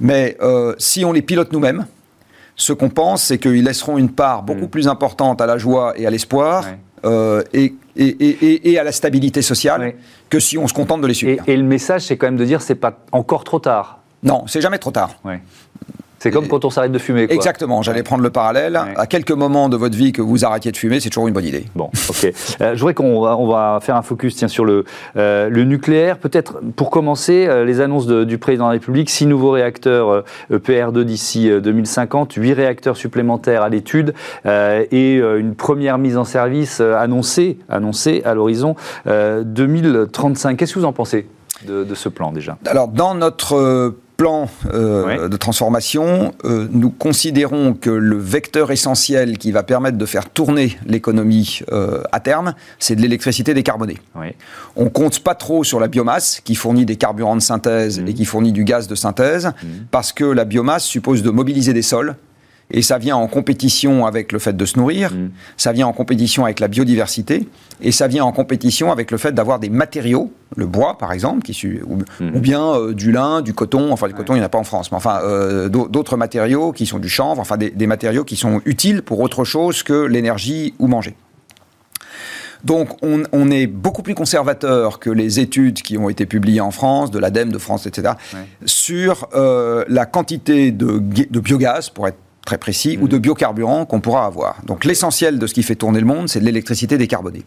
Mais 0.00 0.36
euh, 0.40 0.74
si 0.78 1.04
on 1.04 1.12
les 1.12 1.22
pilote 1.22 1.52
nous-mêmes, 1.52 1.86
ce 2.54 2.72
qu'on 2.72 2.88
pense, 2.88 3.24
c'est 3.24 3.38
qu'ils 3.38 3.64
laisseront 3.64 3.98
une 3.98 4.10
part 4.10 4.42
beaucoup 4.42 4.64
mm. 4.64 4.70
plus 4.70 4.88
importante 4.88 5.40
à 5.40 5.46
la 5.46 5.58
joie 5.58 5.94
et 5.96 6.06
à 6.06 6.10
l'espoir. 6.10 6.64
Euh, 7.04 7.42
et, 7.52 7.74
et, 7.94 8.70
et, 8.70 8.78
à 8.78 8.82
la 8.82 8.90
stabilité 8.90 9.40
sociale 9.42 9.94
que 10.28 10.40
si 10.40 10.58
on 10.58 10.66
se 10.66 10.74
contente 10.74 11.02
de 11.02 11.06
les 11.06 11.14
suivre. 11.14 11.44
Et, 11.46 11.56
le 11.56 11.62
message, 11.62 12.02
c'est 12.02 12.16
quand 12.16 12.26
même 12.26 12.36
de 12.36 12.44
dire 12.44 12.62
c'est 12.62 12.74
pas 12.74 12.98
encore 13.12 13.44
trop 13.44 13.58
tard. 13.58 14.00
Non, 14.22 14.44
c'est 14.46 14.60
jamais 14.60 14.78
trop 14.78 14.90
tard. 14.90 15.10
C'est 16.18 16.30
comme 16.30 16.48
quand 16.48 16.64
on 16.64 16.70
s'arrête 16.70 16.92
de 16.92 16.98
fumer. 16.98 17.26
Exactement, 17.28 17.82
j'allais 17.82 18.02
prendre 18.02 18.22
le 18.22 18.30
parallèle. 18.30 18.78
À 18.96 19.06
quelques 19.06 19.32
moments 19.32 19.68
de 19.68 19.76
votre 19.76 19.96
vie 19.96 20.12
que 20.12 20.22
vous 20.22 20.44
arrêtiez 20.44 20.72
de 20.72 20.76
fumer, 20.76 21.00
c'est 21.00 21.10
toujours 21.10 21.28
une 21.28 21.34
bonne 21.34 21.44
idée. 21.44 21.66
Bon, 21.74 21.90
ok. 22.08 22.32
Euh, 22.60 22.74
je 22.74 22.78
voudrais 22.78 22.94
qu'on 22.94 23.20
va, 23.20 23.36
on 23.36 23.46
va 23.46 23.78
faire 23.82 23.96
un 23.96 24.02
focus 24.02 24.36
tiens, 24.36 24.48
sur 24.48 24.64
le, 24.64 24.84
euh, 25.16 25.48
le 25.48 25.64
nucléaire. 25.64 26.18
Peut-être 26.18 26.60
pour 26.74 26.90
commencer, 26.90 27.46
euh, 27.46 27.64
les 27.64 27.80
annonces 27.80 28.06
du 28.06 28.38
président 28.38 28.64
de 28.64 28.70
la 28.70 28.72
République, 28.72 29.10
six 29.10 29.26
nouveaux 29.26 29.50
réacteurs 29.50 30.24
EPR2 30.50 31.00
e 31.00 31.04
d'ici 31.04 31.50
2050, 31.50 32.32
huit 32.34 32.54
réacteurs 32.54 32.96
supplémentaires 32.96 33.62
à 33.62 33.68
l'étude 33.68 34.14
et 34.46 35.16
une 35.16 35.54
première 35.54 35.98
mise 35.98 36.16
en 36.16 36.24
service 36.24 36.80
annoncée, 36.80 37.58
annoncée 37.68 38.22
à 38.24 38.34
l'horizon 38.34 38.74
2035. 39.06 40.56
Qu'est-ce 40.56 40.74
que 40.74 40.78
vous 40.78 40.84
en 40.84 40.92
pensez 40.92 41.26
de, 41.66 41.84
de 41.84 41.94
ce 41.94 42.08
plan 42.08 42.32
déjà? 42.32 42.56
Alors, 42.66 42.88
dans 42.88 43.14
notre 43.14 43.94
plan 44.16 44.48
euh, 44.72 45.28
de 45.28 45.36
transformation, 45.36 46.34
euh, 46.44 46.66
nous 46.70 46.90
considérons 46.90 47.74
que 47.74 47.90
le 47.90 48.16
vecteur 48.16 48.70
essentiel 48.70 49.38
qui 49.38 49.52
va 49.52 49.62
permettre 49.62 49.98
de 49.98 50.06
faire 50.06 50.28
tourner 50.30 50.78
l'économie 50.86 51.60
euh, 51.72 52.02
à 52.12 52.20
terme, 52.20 52.54
c'est 52.78 52.96
de 52.96 53.02
l'électricité 53.02 53.54
décarbonée. 53.54 53.98
On 54.14 54.22
On 54.76 54.88
compte 54.88 55.20
pas 55.20 55.34
trop 55.34 55.64
sur 55.64 55.80
la 55.80 55.88
biomasse 55.88 56.40
qui 56.42 56.54
fournit 56.54 56.86
des 56.86 56.96
carburants 56.96 57.36
de 57.36 57.40
synthèse 57.40 58.00
mmh. 58.00 58.08
et 58.08 58.14
qui 58.14 58.24
fournit 58.24 58.52
du 58.52 58.64
gaz 58.64 58.88
de 58.88 58.94
synthèse, 58.94 59.46
mmh. 59.46 59.66
parce 59.90 60.12
que 60.12 60.24
la 60.24 60.44
biomasse 60.44 60.84
suppose 60.84 61.22
de 61.22 61.30
mobiliser 61.30 61.72
des 61.72 61.82
sols 61.82 62.16
et 62.70 62.82
ça 62.82 62.98
vient 62.98 63.16
en 63.16 63.28
compétition 63.28 64.06
avec 64.06 64.32
le 64.32 64.38
fait 64.38 64.56
de 64.56 64.64
se 64.64 64.78
nourrir, 64.78 65.12
mm. 65.12 65.30
ça 65.56 65.72
vient 65.72 65.86
en 65.86 65.92
compétition 65.92 66.44
avec 66.44 66.60
la 66.60 66.68
biodiversité, 66.68 67.48
et 67.80 67.92
ça 67.92 68.08
vient 68.08 68.24
en 68.24 68.32
compétition 68.32 68.90
avec 68.90 69.10
le 69.10 69.18
fait 69.18 69.32
d'avoir 69.32 69.58
des 69.58 69.70
matériaux, 69.70 70.32
le 70.56 70.66
bois 70.66 70.98
par 70.98 71.12
exemple, 71.12 71.42
qui, 71.42 71.78
ou, 71.86 71.98
mm. 72.20 72.38
bien 72.38 72.74
euh, 72.74 72.92
du 72.92 73.12
lin, 73.12 73.42
du 73.42 73.54
coton, 73.54 73.92
enfin 73.92 74.08
du 74.08 74.14
coton 74.14 74.34
il 74.34 74.38
n'y 74.38 74.42
en 74.42 74.46
a 74.46 74.50
pas 74.50 74.58
en 74.58 74.64
France, 74.64 74.90
mais 74.90 74.96
enfin 74.96 75.20
euh, 75.22 75.68
d'autres 75.68 76.16
matériaux 76.16 76.72
qui 76.72 76.86
sont 76.86 76.98
du 76.98 77.08
chanvre, 77.08 77.40
enfin 77.40 77.56
des, 77.56 77.86
matériaux 77.86 78.24
qui 78.24 78.36
sont 78.36 78.60
utiles 78.64 79.02
pour 79.02 79.20
autre 79.20 79.44
chose 79.44 79.84
que 79.84 80.06
l'énergie 80.06 80.74
ou 80.80 80.88
manger. 80.88 81.14
Donc 82.64 82.96
on, 83.02 83.50
est 83.50 83.68
beaucoup 83.68 84.02
plus 84.02 84.14
conservateur 84.16 84.98
que 84.98 85.08
les 85.08 85.38
études 85.38 85.82
qui 85.82 85.96
ont 85.98 86.08
été 86.08 86.26
publiées 86.26 86.60
en 86.60 86.72
France, 86.72 87.12
de 87.12 87.20
l'ADEME 87.20 87.52
de 87.52 87.58
France, 87.58 87.86
etc., 87.86 88.14
sur 88.64 89.28
euh, 89.34 89.84
la 89.86 90.04
quantité 90.04 90.72
de, 90.72 90.98
de 90.98 91.40
biogaz, 91.40 91.90
pour 91.90 92.08
être 92.08 92.16
très 92.46 92.56
précis, 92.56 92.98
ou 92.98 93.08
de 93.08 93.18
biocarburants 93.18 93.84
qu'on 93.84 94.00
pourra 94.00 94.24
avoir. 94.24 94.62
Donc 94.64 94.86
l'essentiel 94.86 95.38
de 95.38 95.46
ce 95.46 95.52
qui 95.52 95.62
fait 95.62 95.74
tourner 95.74 96.00
le 96.00 96.06
monde, 96.06 96.30
c'est 96.30 96.40
de 96.40 96.44
l'électricité 96.46 96.96
décarbonée. 96.96 97.42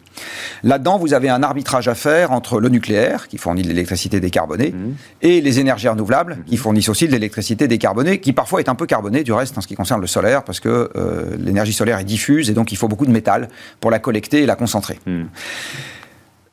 Là-dedans, 0.61 0.99
vous 0.99 1.15
avez 1.15 1.29
un 1.29 1.41
arbitrage 1.41 1.87
à 1.87 1.95
faire 1.95 2.31
entre 2.31 2.59
le 2.59 2.69
nucléaire, 2.69 3.27
qui 3.27 3.37
fournit 3.37 3.63
de 3.63 3.67
l'électricité 3.67 4.19
décarbonée, 4.19 4.71
mmh. 4.71 4.91
et 5.23 5.41
les 5.41 5.59
énergies 5.59 5.87
renouvelables, 5.87 6.37
qui 6.45 6.55
mmh. 6.55 6.59
fournissent 6.59 6.89
aussi 6.89 7.07
de 7.07 7.11
l'électricité 7.11 7.67
décarbonée, 7.67 8.19
qui 8.19 8.33
parfois 8.33 8.59
est 8.59 8.69
un 8.69 8.75
peu 8.75 8.85
carbonée, 8.85 9.23
du 9.23 9.33
reste, 9.33 9.57
en 9.57 9.61
ce 9.61 9.67
qui 9.67 9.75
concerne 9.75 10.01
le 10.01 10.07
solaire, 10.07 10.43
parce 10.43 10.59
que 10.59 10.91
euh, 10.95 11.35
l'énergie 11.39 11.73
solaire 11.73 11.97
est 11.97 12.03
diffuse, 12.03 12.51
et 12.51 12.53
donc 12.53 12.71
il 12.71 12.75
faut 12.75 12.87
beaucoup 12.87 13.07
de 13.07 13.11
métal 13.11 13.47
pour 13.79 13.89
la 13.89 13.97
collecter 13.97 14.43
et 14.43 14.45
la 14.45 14.55
concentrer. 14.55 14.99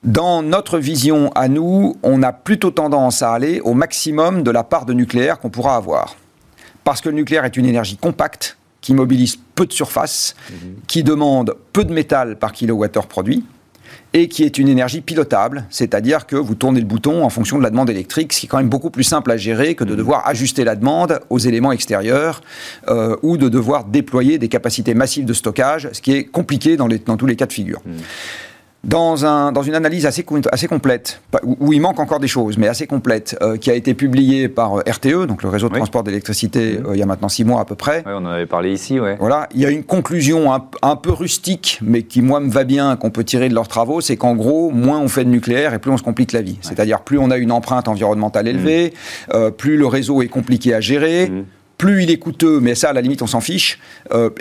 Dans 0.05 0.43
notre 0.43 0.79
vision 0.79 1.33
à 1.35 1.49
nous, 1.49 1.97
on 2.05 2.23
a 2.23 2.33
plutôt 2.33 2.71
tendance 2.71 3.23
à 3.23 3.33
aller 3.33 3.61
au 3.61 3.75
maximum 3.75 4.45
de 4.45 4.53
la 4.53 4.63
part 4.63 4.87
de 4.87 4.93
nucléaire 4.93 5.41
qu'on 5.41 5.51
pourra 5.51 5.75
avoir 5.75 6.17
parce 6.87 7.01
que 7.01 7.09
le 7.09 7.17
nucléaire 7.17 7.45
est 7.45 7.57
une 7.57 7.67
énergie 7.67 7.97
compacte 7.97 8.57
qui 8.81 8.95
mobilise 8.95 9.39
peu 9.57 9.67
de 9.67 9.73
surface, 9.73 10.37
mhm. 10.49 10.77
qui 10.87 11.03
demande 11.03 11.57
peu 11.73 11.83
de 11.83 11.93
métal 11.93 12.37
par 12.37 12.53
kilowattheure 12.53 13.09
produit 13.09 13.45
et 14.13 14.29
qui 14.29 14.45
est 14.45 14.57
une 14.57 14.69
énergie 14.69 15.01
pilotable, 15.01 15.67
c'est-à-dire 15.69 16.27
que 16.27 16.37
vous 16.37 16.55
tournez 16.55 16.79
le 16.79 16.87
bouton 16.87 17.25
en 17.25 17.29
fonction 17.29 17.59
de 17.59 17.65
la 17.65 17.71
demande 17.71 17.91
électrique, 17.91 18.33
ce 18.33 18.39
qui 18.39 18.47
est 18.47 18.49
quand 18.49 18.59
même 18.59 18.69
beaucoup 18.69 18.91
plus 18.91 19.03
simple 19.03 19.33
à 19.33 19.37
gérer 19.37 19.75
que 19.75 19.83
de 19.83 19.91
mhm. 19.91 19.97
devoir 19.97 20.29
ajuster 20.29 20.63
la 20.63 20.77
demande 20.77 21.19
aux 21.29 21.41
éléments 21.41 21.73
extérieurs 21.73 22.41
euh, 22.87 23.17
ou 23.23 23.37
de 23.37 23.49
devoir 23.49 23.85
déployer 23.87 24.39
des 24.39 24.49
capacités 24.49 24.95
massives 24.95 25.25
de 25.25 25.33
stockage, 25.33 25.89
ce 25.91 26.01
qui 26.01 26.13
est 26.13 26.25
compliqué 26.25 26.77
dans, 26.77 26.87
tous 26.89 27.27
les 27.27 27.35
cas 27.35 27.47
de 27.47 27.53
figure. 27.53 27.83
Mhm 27.85 27.95
dans, 28.87 29.27
un, 29.27 29.51
dans 29.51 29.63
une 29.63 29.75
analyse 29.75 30.07
assez, 30.07 30.25
assez 30.53 30.69
complète, 30.69 31.21
où, 31.43 31.73
il 31.73 31.81
manque 31.81 31.99
encore 31.99 32.21
des 32.21 32.29
choses, 32.29 32.57
mais 32.57 32.69
assez 32.69 32.87
complète, 32.87 33.37
euh, 33.43 33.57
qui 33.57 33.71
a 33.71 33.75
été 33.75 33.95
publiée 33.95 34.49
par 34.49 34.79
euh, 34.79 34.83
RTE, 34.89 35.27
donc 35.27 35.43
le 35.43 35.49
réseau 35.49 35.69
de 35.69 35.75
transport 35.75 36.05
d'électricité, 36.05 36.79
euh, 36.79 36.95
il 36.95 36.99
y 36.99 37.03
a 37.03 37.07
maintenant 37.07 37.29
six 37.29 37.45
mois 37.45 37.61
à 37.61 37.65
peu 37.65 37.75
près. 37.75 38.05
Oui, 38.07 38.13
on 38.15 38.25
en 38.25 38.27
avait 38.27 38.47
parlé 38.47 38.73
ici, 38.73 39.01
ouais. 39.01 39.17
Voilà, 39.19 39.49
il 39.55 39.61
y 39.61 39.67
a 39.67 39.71
une 39.71 39.83
conclusion 39.83 40.53
un, 40.53 40.97
peu 40.97 41.11
rustique, 41.11 41.81
mais 41.83 42.03
qui, 42.03 42.23
moi, 42.23 42.39
me 42.39 42.49
va 42.49 42.63
bien, 42.63 42.95
qu'on 42.97 43.11
peut 43.11 43.25
tirer 43.25 43.49
de 43.49 43.55
leurs 43.55 43.69
travaux, 43.69 44.01
c'est 44.01 44.17
qu'en 44.17 44.37
gros, 44.37 44.71
moins 44.71 45.01
on 45.01 45.09
fait 45.09 45.25
de 45.25 45.31
nucléaire 45.31 45.75
et 45.75 45.79
plus 45.81 45.91
on 45.91 45.97
se 45.97 46.03
complique 46.05 46.33
la 46.33 46.43
vie. 46.43 46.59
C'est-à-dire, 46.61 47.01
plus 47.01 47.19
on 47.19 47.31
a 47.31 47.37
une 47.39 47.53
empreinte 47.53 47.89
environnementale 47.89 48.47
élevée, 48.47 48.95
mmh. 49.33 49.51
plus 49.59 49.77
le 49.77 49.87
réseau 49.87 50.23
est 50.23 50.29
compliqué 50.29 50.75
à 50.75 50.81
gérer, 50.81 51.29
mmh. 51.29 51.45
plus 51.77 52.05
il 52.05 52.11
est 52.11 52.19
coûteux, 52.19 52.61
mais 52.61 52.75
ça, 52.75 52.91
à 52.91 52.93
la 52.93 53.01
limite, 53.01 53.21
on 53.23 53.27
s'en 53.27 53.41
fiche, 53.41 53.81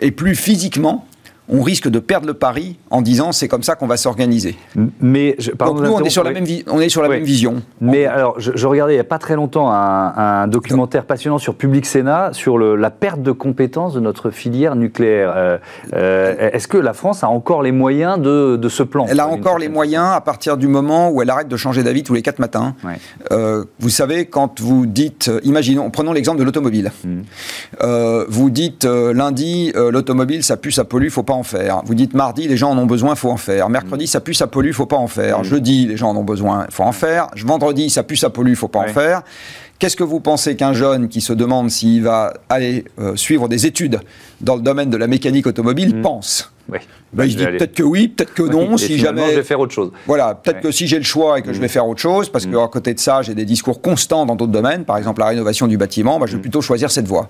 et 0.01 0.11
plus 0.11 0.35
physiquement, 0.35 1.05
on 1.47 1.61
risque 1.61 1.87
de 1.87 1.99
perdre 1.99 2.27
le 2.27 2.33
pari 2.33 2.77
en 2.89 3.01
disant 3.01 3.31
c'est 3.31 3.47
comme 3.47 3.63
ça 3.63 3.75
qu'on 3.75 3.87
va 3.87 3.97
s'organiser. 3.97 4.55
Mais 4.99 5.37
Donc 5.59 5.81
nous, 5.81 5.91
on 5.91 6.01
est 6.01 6.09
sur 6.09 6.23
la 6.23 6.31
même, 6.31 6.45
on 6.67 6.79
est 6.79 6.89
sur 6.89 7.01
la 7.01 7.09
même 7.09 7.23
vision. 7.23 7.61
Mais 7.81 8.05
alors, 8.05 8.39
je, 8.39 8.67
regardais 8.67 8.93
il 8.93 8.97
n'y 8.97 9.01
a 9.01 9.05
pas 9.05 9.19
très 9.19 9.35
longtemps 9.35 9.69
un, 9.71 10.47
documentaire 10.47 11.05
passionnant 11.05 11.37
sur 11.37 11.55
Public 11.55 11.85
Sénat 11.85 12.31
sur 12.33 12.57
la 12.57 12.89
perte 12.89 13.21
de 13.21 13.31
compétences 13.31 13.93
de 13.93 13.99
notre 13.99 14.31
filière 14.31 14.75
nucléaire. 14.75 15.33
Euh, 15.35 15.57
euh, 15.93 16.49
est-ce 16.51 16.67
que 16.67 16.77
la 16.77 16.93
France 16.93 17.23
a 17.23 17.29
encore 17.29 17.61
les 17.61 17.71
moyens 17.71 18.19
de, 18.19 18.59
ce 18.69 18.83
plan 18.83 19.05
Elle 19.07 19.19
a 19.19 19.27
encore 19.27 19.59
les 19.59 19.69
moyens 19.69 20.07
à 20.13 20.21
partir 20.21 20.57
du 20.57 20.67
moment 20.67 21.09
où 21.09 21.21
elle 21.21 21.29
arrête 21.29 21.47
de 21.47 21.57
changer 21.57 21.83
d'avis 21.83 22.03
tous 22.03 22.13
les 22.13 22.21
quatre 22.21 22.39
matins. 22.39 22.75
Euh, 23.31 23.63
vous 23.79 23.89
savez, 23.89 24.25
quand 24.25 24.61
vous 24.61 24.85
dites, 24.85 25.31
imaginons, 25.43 25.89
prenons 25.91 26.13
l'exemple 26.13 26.39
de 26.39 26.43
l'automobile. 26.43 26.91
Hmm. 27.03 27.21
vous 28.27 28.49
dites 28.49 28.85
lundi, 28.85 29.71
l'automobile, 29.75 30.43
ça 30.43 30.57
pue, 30.57 30.71
ça 30.71 30.85
pollue, 30.85 31.09
faut 31.09 31.23
pas 31.23 31.34
en 31.35 31.43
faire. 31.43 31.81
Vous 31.85 31.95
dites 31.95 32.13
mardi, 32.13 32.47
les 32.47 32.57
gens 32.57 32.71
en 32.71 32.77
ont 32.77 32.85
besoin, 32.85 33.15
faut 33.15 33.29
en 33.29 33.37
faire. 33.37 33.69
Mercredi, 33.69 34.07
ça 34.07 34.21
pue, 34.21 34.33
ça 34.33 34.47
pollue, 34.47 34.71
faut 34.71 34.85
pas 34.85 34.97
en 34.97 35.07
faire. 35.07 35.43
Jeudi, 35.43 35.85
les 35.87 35.97
gens 35.97 36.09
en 36.09 36.15
ont 36.17 36.23
besoin, 36.23 36.67
faut 36.69 36.83
en 36.83 36.91
faire. 36.91 37.27
Vendredi, 37.43 37.89
ça 37.89 38.03
pue, 38.03 38.15
ça 38.15 38.29
pollue, 38.29 38.55
faut 38.55 38.67
pas 38.67 38.79
en 38.79 38.87
faire. 38.87 39.21
Qu'est-ce 39.77 39.97
que 39.97 40.03
vous 40.03 40.21
pensez 40.21 40.55
qu'un 40.55 40.73
jeune 40.73 41.09
qui 41.09 41.21
se 41.21 41.33
demande 41.33 41.69
s'il 41.69 42.03
va 42.03 42.33
aller 42.49 42.85
euh, 42.99 43.15
suivre 43.15 43.49
des 43.49 43.65
études 43.65 43.99
dans 44.39 44.55
le 44.55 44.61
domaine 44.61 44.89
de 44.89 44.97
la 44.97 45.07
mécanique 45.07 45.47
automobile 45.47 45.97
mmh. 45.97 46.01
pense? 46.01 46.51
Oui. 46.69 46.79
Bah, 47.13 47.25
il 47.25 47.35
dit 47.35 47.45
peut-être 47.45 47.73
que 47.73 47.83
oui, 47.83 48.07
peut-être 48.07 48.33
que 48.33 48.43
non. 48.43 48.77
si 48.77 48.97
jamais. 48.97 49.31
Je 49.31 49.35
vais 49.37 49.43
faire 49.43 49.59
autre 49.59 49.73
chose. 49.73 49.91
Voilà, 50.07 50.35
peut-être 50.35 50.61
que 50.61 50.71
si 50.71 50.87
j'ai 50.87 50.97
le 50.97 51.03
choix 51.03 51.39
et 51.39 51.41
que 51.41 51.53
je 51.53 51.59
vais 51.59 51.67
mm. 51.67 51.69
faire 51.69 51.87
autre 51.87 52.01
chose, 52.01 52.29
parce 52.29 52.45
mm. 52.45 52.51
qu'à 52.51 52.67
côté 52.67 52.93
de 52.93 52.99
ça, 52.99 53.21
j'ai 53.21 53.35
des 53.35 53.45
discours 53.45 53.81
constants 53.81 54.25
dans 54.25 54.35
d'autres 54.35 54.51
domaines, 54.51 54.83
par 54.83 54.97
exemple 54.97 55.21
la 55.21 55.27
rénovation 55.27 55.67
du 55.67 55.77
bâtiment, 55.77 56.19
bah, 56.19 56.25
je 56.25 56.33
vais 56.33 56.39
mm. 56.39 56.41
plutôt 56.41 56.61
choisir 56.61 56.91
cette 56.91 57.07
voie. 57.07 57.29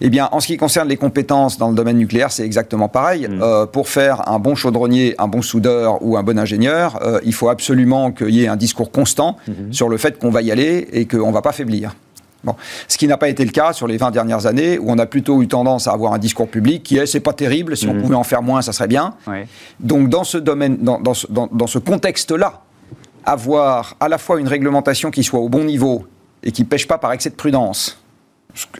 Eh 0.00 0.10
bien, 0.10 0.28
en 0.32 0.40
ce 0.40 0.46
qui 0.46 0.56
concerne 0.56 0.88
les 0.88 0.96
compétences 0.96 1.58
dans 1.58 1.68
le 1.68 1.74
domaine 1.74 1.96
nucléaire, 1.96 2.30
c'est 2.30 2.44
exactement 2.44 2.88
pareil. 2.88 3.28
Euh, 3.30 3.66
pour 3.66 3.88
faire 3.88 4.28
un 4.28 4.38
bon 4.38 4.54
chaudronnier, 4.54 5.14
un 5.18 5.28
bon 5.28 5.42
soudeur 5.42 5.98
ou 6.02 6.16
un 6.16 6.22
bon 6.22 6.38
ingénieur, 6.38 7.00
euh, 7.02 7.20
il 7.24 7.32
faut 7.32 7.48
absolument 7.48 8.12
qu'il 8.12 8.30
y 8.30 8.44
ait 8.44 8.48
un 8.48 8.56
discours 8.56 8.90
constant 8.90 9.36
mm-hmm. 9.48 9.72
sur 9.72 9.88
le 9.88 9.96
fait 9.96 10.18
qu'on 10.18 10.30
va 10.30 10.42
y 10.42 10.50
aller 10.50 10.88
et 10.92 11.06
qu'on 11.06 11.28
ne 11.28 11.32
va 11.32 11.42
pas 11.42 11.52
faiblir. 11.52 11.94
Bon. 12.42 12.54
Ce 12.88 12.96
qui 12.96 13.06
n'a 13.06 13.16
pas 13.16 13.28
été 13.28 13.44
le 13.44 13.50
cas 13.50 13.72
sur 13.72 13.86
les 13.86 13.96
20 13.96 14.10
dernières 14.10 14.46
années, 14.46 14.78
où 14.78 14.90
on 14.90 14.98
a 14.98 15.06
plutôt 15.06 15.42
eu 15.42 15.48
tendance 15.48 15.86
à 15.86 15.92
avoir 15.92 16.14
un 16.14 16.18
discours 16.18 16.48
public 16.48 16.82
qui 16.82 16.96
est 16.96 17.06
c'est 17.06 17.20
pas 17.20 17.32
terrible, 17.32 17.76
si 17.76 17.86
on 17.86 17.94
mmh. 17.94 18.02
pouvait 18.02 18.14
en 18.14 18.24
faire 18.24 18.42
moins, 18.42 18.62
ça 18.62 18.72
serait 18.72 18.88
bien. 18.88 19.14
Donc 19.78 20.08
dans 20.08 20.24
ce 20.24 20.38
domaine, 20.38 20.78
dans, 20.78 21.00
dans 21.00 21.14
ce, 21.14 21.26
dans, 21.30 21.66
ce 21.66 21.78
contexte-là, 21.78 22.62
avoir 23.24 23.96
à 24.00 24.08
la 24.08 24.18
fois 24.18 24.40
une 24.40 24.48
réglementation 24.48 25.10
qui 25.10 25.22
soit 25.22 25.40
au 25.40 25.48
bon 25.48 25.64
niveau 25.64 26.06
et 26.42 26.52
qui 26.52 26.64
pêche 26.64 26.88
pas 26.88 26.98
par 26.98 27.12
excès 27.12 27.30
de 27.30 27.34
prudence, 27.34 28.02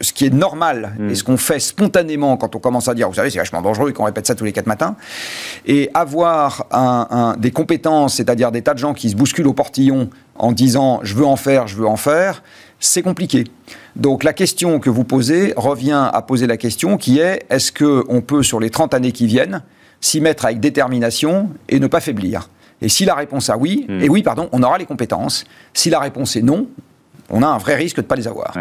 ce 0.00 0.12
qui 0.12 0.26
est 0.26 0.34
normal 0.34 0.96
et 1.10 1.14
ce 1.14 1.24
qu'on 1.24 1.36
fait 1.36 1.60
spontanément 1.60 2.36
quand 2.36 2.54
on 2.56 2.58
commence 2.58 2.88
à 2.88 2.94
dire, 2.94 3.08
vous 3.08 3.14
savez, 3.14 3.30
c'est 3.30 3.38
vachement 3.38 3.62
dangereux 3.62 3.90
et 3.90 3.92
qu'on 3.92 4.04
répète 4.04 4.26
ça 4.26 4.34
tous 4.34 4.44
les 4.44 4.52
quatre 4.52 4.66
matins, 4.66 4.96
et 5.66 5.90
avoir 5.94 6.66
des 7.38 7.50
compétences, 7.50 8.14
c'est-à-dire 8.14 8.52
des 8.52 8.62
tas 8.62 8.74
de 8.74 8.78
gens 8.78 8.94
qui 8.94 9.10
se 9.10 9.16
bousculent 9.16 9.46
au 9.46 9.54
portillon 9.54 10.10
en 10.36 10.52
disant 10.52 11.00
je 11.02 11.14
veux 11.14 11.26
en 11.26 11.36
faire, 11.36 11.66
je 11.66 11.76
veux 11.76 11.86
en 11.86 11.96
faire, 11.96 12.42
c'est 12.78 13.02
compliqué. 13.02 13.44
Donc 13.96 14.24
la 14.24 14.32
question 14.32 14.80
que 14.80 14.90
vous 14.90 15.04
posez 15.04 15.52
revient 15.56 16.08
à 16.12 16.22
poser 16.22 16.46
la 16.46 16.56
question 16.56 16.96
qui 16.96 17.18
est 17.18 17.44
est-ce 17.50 17.72
qu'on 17.72 18.20
peut, 18.20 18.42
sur 18.42 18.60
les 18.60 18.70
30 18.70 18.94
années 18.94 19.12
qui 19.12 19.26
viennent, 19.26 19.62
s'y 20.00 20.20
mettre 20.20 20.46
avec 20.46 20.60
détermination 20.60 21.50
et 21.68 21.78
ne 21.78 21.86
pas 21.86 22.00
faiblir? 22.00 22.48
Et 22.82 22.88
si 22.88 23.04
la 23.04 23.14
réponse 23.14 23.48
est 23.48 23.54
oui, 23.54 23.86
hmm. 23.88 24.00
et 24.00 24.08
oui, 24.08 24.22
pardon, 24.22 24.48
on 24.52 24.62
aura 24.62 24.78
les 24.78 24.86
compétences. 24.86 25.44
Si 25.74 25.90
la 25.90 26.00
réponse 26.00 26.36
est 26.36 26.42
non, 26.42 26.68
on 27.30 27.42
a 27.42 27.46
un 27.46 27.58
vrai 27.58 27.76
risque 27.76 27.96
de 27.96 28.02
ne 28.02 28.06
pas 28.06 28.16
les 28.16 28.28
avoir. 28.28 28.54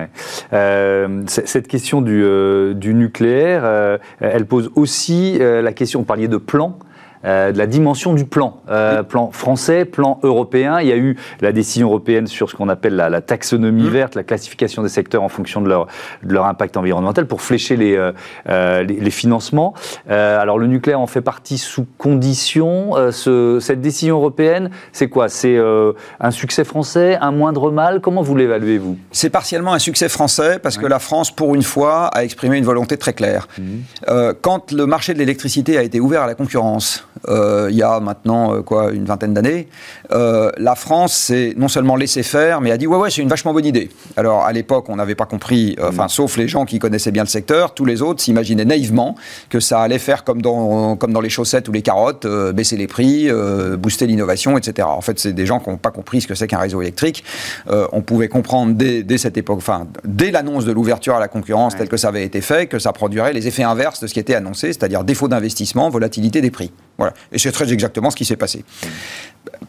Euh, 0.53 1.23
cette 1.27 1.67
question 1.67 2.01
du, 2.01 2.23
euh, 2.23 2.73
nucléaire, 2.73 3.61
euh, 3.63 3.97
elle 4.19 4.45
pose 4.45 4.71
aussi 4.75 5.39
la 5.39 5.73
question, 5.73 5.99
vous 5.99 6.05
parliez 6.05 6.27
de 6.27 6.37
plan, 6.37 6.77
euh, 7.25 7.51
de 7.51 7.57
la 7.57 7.67
dimension 7.67 8.13
du 8.13 8.23
plan, 8.23 8.61
euh, 8.69 9.03
plan 9.03 9.29
français, 9.31 9.83
plan 9.83 10.19
européen. 10.23 10.79
Il 10.79 10.87
y 10.87 10.91
a 10.93 10.97
eu 10.97 11.17
la 11.41 11.51
décision 11.51 11.87
européenne 11.87 12.27
sur 12.27 12.49
ce 12.49 12.55
qu'on 12.55 12.69
appelle 12.69 12.95
la, 12.95 13.21
taxonomie 13.21 13.83
mmh. 13.83 13.89
verte, 13.89 14.15
la 14.15 14.23
classification 14.23 14.83
des 14.83 14.89
secteurs 14.89 15.21
en 15.23 15.27
fonction 15.27 15.59
de 15.59 15.67
leur, 15.67 15.87
de 16.23 16.33
leur 16.33 16.45
impact 16.45 16.77
environnemental 16.77 17.27
pour 17.27 17.41
flécher 17.41 17.75
les, 17.75 17.97
euh, 18.49 18.83
les, 18.83 19.09
financements. 19.09 19.73
alors 20.07 20.59
le 20.59 20.67
nucléaire 20.67 20.99
en 20.99 21.07
fait 21.07 21.21
partie 21.21 21.57
sous 21.57 21.85
condition. 21.97 22.93
Ce, 23.11 23.57
cette 23.59 23.81
décision 23.81 24.17
européenne, 24.17 24.69
c'est 24.93 25.09
quoi? 25.09 25.29
C'est 25.29 25.57
un 26.19 26.31
succès 26.31 26.63
français, 26.63 27.17
un 27.19 27.31
moindre 27.31 27.71
mal? 27.71 28.01
Comment 28.01 28.21
vous 28.21 28.35
l'évaluez, 28.35 28.77
vous? 28.77 28.97
C'est 29.11 29.29
partiellement 29.29 29.73
un 29.73 29.79
succès 29.79 30.09
français 30.09 30.59
parce 30.59 30.77
que 30.77 30.85
la 30.85 30.99
France, 30.99 31.31
pour 31.31 31.55
une 31.55 31.63
fois, 31.63 32.07
a 32.07 32.23
exprimé 32.23 32.57
une 32.57 32.65
volonté 32.65 32.97
très 32.97 33.13
claire. 33.13 33.47
Mmh. 33.57 34.33
quand 34.41 34.71
le 34.71 34.85
marché 34.85 35.13
de 35.13 35.19
l'électricité 35.19 35.77
a 35.77 35.83
été 35.83 35.99
ouvert 35.99 36.21
à 36.21 36.27
la 36.27 36.35
concurrence, 36.35 37.08
euh, 37.27 37.67
il 37.69 37.77
y 37.77 37.83
a 37.83 37.99
maintenant 37.99 38.55
euh, 38.55 38.61
quoi 38.61 38.91
une 38.91 39.05
vingtaine 39.05 39.33
d'années, 39.33 39.67
euh, 40.11 40.51
la 40.57 40.75
France 40.75 41.13
s'est 41.13 41.53
non 41.57 41.67
seulement 41.67 41.95
laissé 41.95 42.23
faire, 42.23 42.61
mais 42.61 42.71
a 42.71 42.77
dit 42.77 42.87
ouais 42.87 42.97
ouais 42.97 43.09
c'est 43.09 43.21
une 43.21 43.29
vachement 43.29 43.53
bonne 43.53 43.65
idée. 43.65 43.89
Alors 44.15 44.45
à 44.45 44.51
l'époque 44.51 44.89
on 44.89 44.95
n'avait 44.95 45.15
pas 45.15 45.25
compris, 45.25 45.75
enfin 45.81 46.05
mm. 46.05 46.09
sauf 46.09 46.37
les 46.37 46.47
gens 46.47 46.65
qui 46.65 46.79
connaissaient 46.79 47.11
bien 47.11 47.23
le 47.23 47.29
secteur, 47.29 47.73
tous 47.73 47.85
les 47.85 48.01
autres 48.01 48.21
s'imaginaient 48.21 48.65
naïvement 48.65 49.15
que 49.49 49.59
ça 49.59 49.81
allait 49.81 49.99
faire 49.99 50.23
comme 50.23 50.41
dans 50.41 50.95
comme 50.95 51.13
dans 51.13 51.21
les 51.21 51.29
chaussettes 51.29 51.67
ou 51.67 51.71
les 51.71 51.81
carottes, 51.81 52.25
baisser 52.53 52.77
les 52.77 52.87
prix, 52.87 53.29
booster 53.77 54.07
l'innovation, 54.07 54.57
etc. 54.57 54.87
En 54.89 55.01
fait 55.01 55.19
c'est 55.19 55.33
des 55.33 55.45
gens 55.45 55.59
qui 55.59 55.69
n'ont 55.69 55.77
pas 55.77 55.91
compris 55.91 56.21
ce 56.21 56.27
que 56.27 56.35
c'est 56.35 56.47
qu'un 56.47 56.59
réseau 56.59 56.81
électrique. 56.81 57.23
on 57.67 58.01
pouvait 58.01 58.27
comprendre 58.29 58.73
dès, 58.73 59.03
dès 59.03 59.17
cette 59.17 59.37
époque, 59.37 59.57
enfin 59.57 59.87
dès 60.03 60.31
l'annonce 60.31 60.65
de 60.65 60.71
l'ouverture 60.71 61.15
à 61.15 61.19
la 61.19 61.27
concurrence 61.27 61.75
telle 61.75 61.89
que 61.89 61.97
ça 61.97 62.09
avait 62.09 62.23
été 62.23 62.41
fait, 62.41 62.67
que 62.67 62.79
ça 62.79 62.93
produirait 62.93 63.33
les 63.33 63.47
effets 63.47 63.63
inverses 63.63 63.99
de 64.01 64.07
ce 64.07 64.13
qui 64.13 64.19
était 64.19 64.35
annoncé, 64.35 64.67
c'est-à-dire 64.67 65.03
défaut 65.03 65.27
d'investissement, 65.27 65.89
volatilité 65.89 66.41
des 66.41 66.51
prix. 66.51 66.71
Voilà. 66.99 67.13
Et 67.31 67.39
c'est 67.39 67.53
très 67.53 67.71
exactement 67.71 68.11
ce 68.11 68.15
qui 68.17 68.25
s'est 68.25 68.35
passé. 68.35 68.63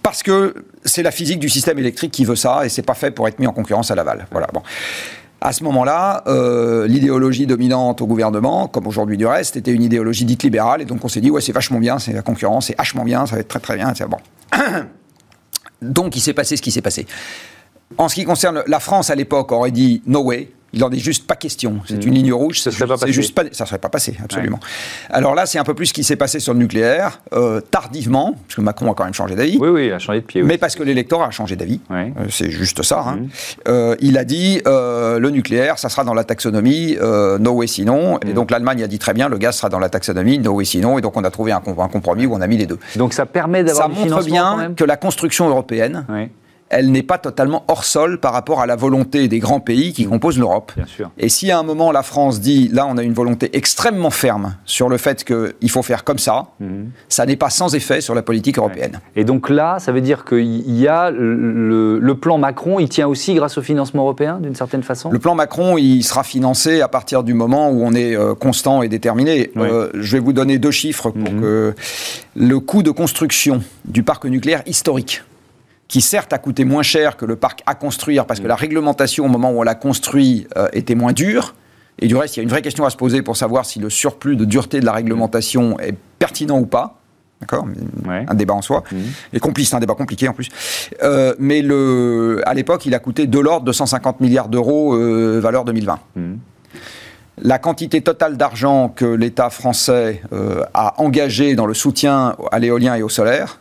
Parce 0.02 0.22
que 0.22 0.66
c'est 0.84 1.04
la 1.04 1.12
physique 1.12 1.38
du 1.38 1.48
système 1.48 1.78
électrique 1.78 2.10
qui 2.10 2.24
veut 2.24 2.36
ça, 2.36 2.66
et 2.66 2.68
c'est 2.68 2.82
pas 2.82 2.94
fait 2.94 3.12
pour 3.12 3.28
être 3.28 3.38
mis 3.38 3.46
en 3.46 3.52
concurrence 3.52 3.90
à 3.92 3.94
l'aval. 3.94 4.26
Voilà. 4.32 4.48
Bon. 4.52 4.62
À 5.40 5.52
ce 5.52 5.62
moment-là, 5.64 6.24
euh, 6.26 6.86
l'idéologie 6.86 7.46
dominante 7.46 8.02
au 8.02 8.06
gouvernement, 8.06 8.66
comme 8.66 8.86
aujourd'hui 8.86 9.16
du 9.16 9.26
reste, 9.26 9.56
était 9.56 9.70
une 9.70 9.82
idéologie 9.82 10.24
dite 10.24 10.42
libérale, 10.42 10.82
et 10.82 10.84
donc 10.84 11.04
on 11.04 11.08
s'est 11.08 11.20
dit, 11.20 11.30
ouais, 11.30 11.40
c'est 11.40 11.52
vachement 11.52 11.78
bien, 11.78 11.98
c'est 12.00 12.12
la 12.12 12.22
concurrence, 12.22 12.66
c'est 12.66 12.76
vachement 12.76 13.04
bien, 13.04 13.24
ça 13.24 13.36
va 13.36 13.40
être 13.40 13.48
très 13.48 13.60
très 13.60 13.76
bien, 13.76 13.94
bon. 14.08 14.18
donc 15.82 16.16
il 16.16 16.20
s'est 16.20 16.34
passé 16.34 16.56
ce 16.56 16.62
qui 16.62 16.72
s'est 16.72 16.82
passé. 16.82 17.06
En 17.96 18.08
ce 18.08 18.16
qui 18.16 18.24
concerne 18.24 18.62
la 18.66 18.80
France 18.80 19.08
à 19.08 19.14
l'époque, 19.14 19.50
aurait 19.52 19.70
dit 19.70 20.02
no 20.04 20.22
way, 20.22 20.50
il 20.72 20.80
n'en 20.80 20.90
est 20.90 20.98
juste 20.98 21.26
pas 21.26 21.34
question. 21.34 21.80
C'est 21.84 22.04
une 22.04 22.14
ligne 22.14 22.32
rouge. 22.32 22.60
Ça 22.60 22.70
ne 22.70 22.74
serait 22.74 22.86
pas 22.86 22.96
passé. 22.96 23.12
Juste 23.12 23.34
pas, 23.34 23.42
ça 23.50 23.66
serait 23.66 23.78
pas 23.78 23.88
passé, 23.88 24.16
absolument. 24.22 24.60
Alors 25.08 25.34
là, 25.34 25.46
c'est 25.46 25.58
un 25.58 25.64
peu 25.64 25.74
plus 25.74 25.86
ce 25.86 25.92
qui 25.92 26.04
s'est 26.04 26.16
passé 26.16 26.38
sur 26.38 26.52
le 26.52 26.60
nucléaire, 26.60 27.20
euh, 27.32 27.60
tardivement, 27.60 28.36
parce 28.46 28.54
que 28.54 28.60
Macron 28.60 28.90
a 28.90 28.94
quand 28.94 29.04
même 29.04 29.14
changé 29.14 29.34
d'avis. 29.34 29.58
Oui, 29.60 29.68
oui, 29.68 29.86
il 29.86 29.92
a 29.92 29.98
changé 29.98 30.20
de 30.20 30.26
pied. 30.26 30.42
Mais 30.42 30.58
parce 30.58 30.76
que 30.76 30.82
l'électorat 30.82 31.26
a 31.26 31.30
changé 31.30 31.56
d'avis. 31.56 31.80
Euh, 31.90 32.08
c'est 32.30 32.50
juste 32.50 32.82
ça. 32.82 33.04
Hein. 33.06 33.16
Mhm. 33.16 33.28
Euh, 33.68 33.96
il 34.00 34.16
a 34.16 34.24
dit 34.24 34.60
le 34.64 35.28
nucléaire, 35.30 35.78
ça 35.78 35.88
sera 35.88 36.04
dans 36.04 36.14
la 36.14 36.24
taxonomie, 36.24 36.96
no 37.40 37.52
way 37.52 37.66
sinon. 37.66 38.18
Et 38.20 38.28
mhm. 38.28 38.34
donc 38.34 38.50
l'Allemagne 38.50 38.82
a 38.82 38.86
dit 38.86 38.98
très 38.98 39.14
bien, 39.14 39.28
le 39.28 39.38
gaz 39.38 39.56
sera 39.56 39.68
dans 39.68 39.80
la 39.80 39.88
taxonomie, 39.88 40.38
no 40.38 40.52
way 40.52 40.64
sinon. 40.64 40.98
Et 40.98 41.02
donc 41.02 41.16
on 41.16 41.24
a 41.24 41.30
trouvé 41.30 41.52
un, 41.52 41.60
compromis 41.60 42.26
où 42.26 42.34
on 42.34 42.40
a 42.40 42.46
mis 42.46 42.58
les 42.58 42.66
deux. 42.66 42.78
Donc 42.96 43.12
ça 43.12 43.26
permet 43.26 43.64
d'avoir. 43.64 43.88
Ça 43.88 43.94
montre 43.94 44.24
bien 44.24 44.72
que 44.76 44.84
la 44.84 44.96
construction 44.96 45.48
européenne 45.48 46.04
elle 46.70 46.92
n'est 46.92 47.02
pas 47.02 47.18
totalement 47.18 47.64
hors 47.66 47.84
sol 47.84 48.18
par 48.18 48.32
rapport 48.32 48.60
à 48.60 48.66
la 48.66 48.76
volonté 48.76 49.26
des 49.26 49.40
grands 49.40 49.58
pays 49.58 49.92
qui 49.92 50.06
composent 50.06 50.38
l'Europe. 50.38 50.72
Et 51.18 51.28
si 51.28 51.50
à 51.50 51.58
un 51.58 51.64
moment 51.64 51.90
la 51.90 52.04
France 52.04 52.40
dit, 52.40 52.68
là 52.68 52.86
on 52.88 52.96
a 52.96 53.02
une 53.02 53.12
volonté 53.12 53.50
extrêmement 53.54 54.10
ferme 54.10 54.54
sur 54.64 54.88
le 54.88 54.96
fait 54.96 55.24
qu'il 55.24 55.70
faut 55.70 55.82
faire 55.82 56.04
comme 56.04 56.18
ça, 56.18 56.46
mhm. 56.60 56.90
ça 57.08 57.26
n'est 57.26 57.36
pas 57.36 57.50
sans 57.50 57.74
effet 57.74 58.00
sur 58.00 58.14
la 58.14 58.22
politique 58.22 58.56
européenne. 58.56 59.00
Et 59.16 59.24
donc 59.24 59.50
là, 59.50 59.78
ça 59.80 59.90
veut 59.90 60.00
dire 60.00 60.24
qu'il 60.24 60.78
y 60.78 60.86
a 60.86 61.10
le, 61.10 62.14
plan 62.20 62.38
Macron, 62.38 62.78
il 62.78 62.88
tient 62.88 63.08
aussi 63.08 63.34
grâce 63.34 63.58
au 63.58 63.62
financement 63.62 64.02
européen 64.02 64.38
d'une 64.40 64.54
certaine 64.54 64.82
façon? 64.82 65.10
Le 65.10 65.18
plan 65.18 65.34
Macron, 65.34 65.76
il 65.78 66.02
sera 66.02 66.22
financé 66.22 66.82
à 66.82 66.88
partir 66.88 67.24
du 67.24 67.34
moment 67.34 67.70
où 67.70 67.82
on 67.82 67.94
est 67.94 68.14
euh, 68.14 68.34
constant 68.34 68.82
et 68.82 68.88
déterminé. 68.88 69.50
Euh, 69.56 69.90
je 69.94 70.16
vais 70.16 70.22
vous 70.22 70.32
donner 70.32 70.58
deux 70.58 70.70
chiffres 70.70 71.10
pour 71.10 71.32
mhm. 71.32 71.40
que 71.40 71.74
le 72.36 72.60
coût 72.60 72.82
de 72.82 72.90
construction 72.90 73.62
du 73.86 74.02
parc 74.02 74.24
nucléaire 74.26 74.62
historique 74.66 75.22
qui 75.90 76.00
certes 76.00 76.32
a 76.32 76.38
coûté 76.38 76.64
moins 76.64 76.84
cher 76.84 77.16
que 77.16 77.24
le 77.24 77.34
parc 77.34 77.62
à 77.66 77.74
construire, 77.74 78.24
parce 78.24 78.38
que 78.38 78.46
la 78.46 78.54
réglementation 78.54 79.24
au 79.24 79.28
moment 79.28 79.50
où 79.50 79.58
on 79.58 79.64
l'a 79.64 79.74
construit 79.74 80.46
euh, 80.56 80.68
était 80.72 80.94
moins 80.94 81.12
dure. 81.12 81.56
Et 81.98 82.06
du 82.06 82.14
reste, 82.14 82.36
il 82.36 82.38
y 82.38 82.40
a 82.40 82.44
une 82.44 82.48
vraie 82.48 82.62
question 82.62 82.84
à 82.84 82.90
se 82.90 82.96
poser 82.96 83.22
pour 83.22 83.36
savoir 83.36 83.66
si 83.66 83.80
le 83.80 83.90
surplus 83.90 84.36
de 84.36 84.44
dureté 84.44 84.78
de 84.78 84.86
la 84.86 84.92
réglementation 84.92 85.80
est 85.80 85.96
pertinent 86.20 86.60
ou 86.60 86.66
pas. 86.66 87.00
D'accord? 87.40 87.66
Un 88.06 88.34
débat 88.34 88.54
en 88.54 88.62
soi. 88.62 88.84
Mmh. 88.92 88.96
Et 89.32 89.40
complice, 89.40 89.74
un 89.74 89.80
débat 89.80 89.94
compliqué 89.94 90.28
en 90.28 90.32
plus. 90.32 90.48
Euh, 91.02 91.34
mais 91.40 91.60
le, 91.60 92.40
à 92.46 92.54
l'époque, 92.54 92.86
il 92.86 92.94
a 92.94 93.00
coûté 93.00 93.26
de 93.26 93.38
l'ordre 93.40 93.66
de 93.66 93.72
150 93.72 94.20
milliards 94.20 94.48
d'euros, 94.48 94.94
euh, 94.94 95.40
valeur 95.40 95.64
2020. 95.64 95.98
Mmh. 96.14 96.34
La 97.42 97.58
quantité 97.58 98.00
totale 98.00 98.36
d'argent 98.36 98.90
que 98.90 99.06
l'État 99.06 99.50
français 99.50 100.22
a 100.74 101.00
engagé 101.00 101.54
dans 101.54 101.66
le 101.66 101.74
soutien 101.74 102.36
à 102.52 102.58
l'éolien 102.58 102.94
et 102.94 103.02
au 103.02 103.08
solaire, 103.08 103.58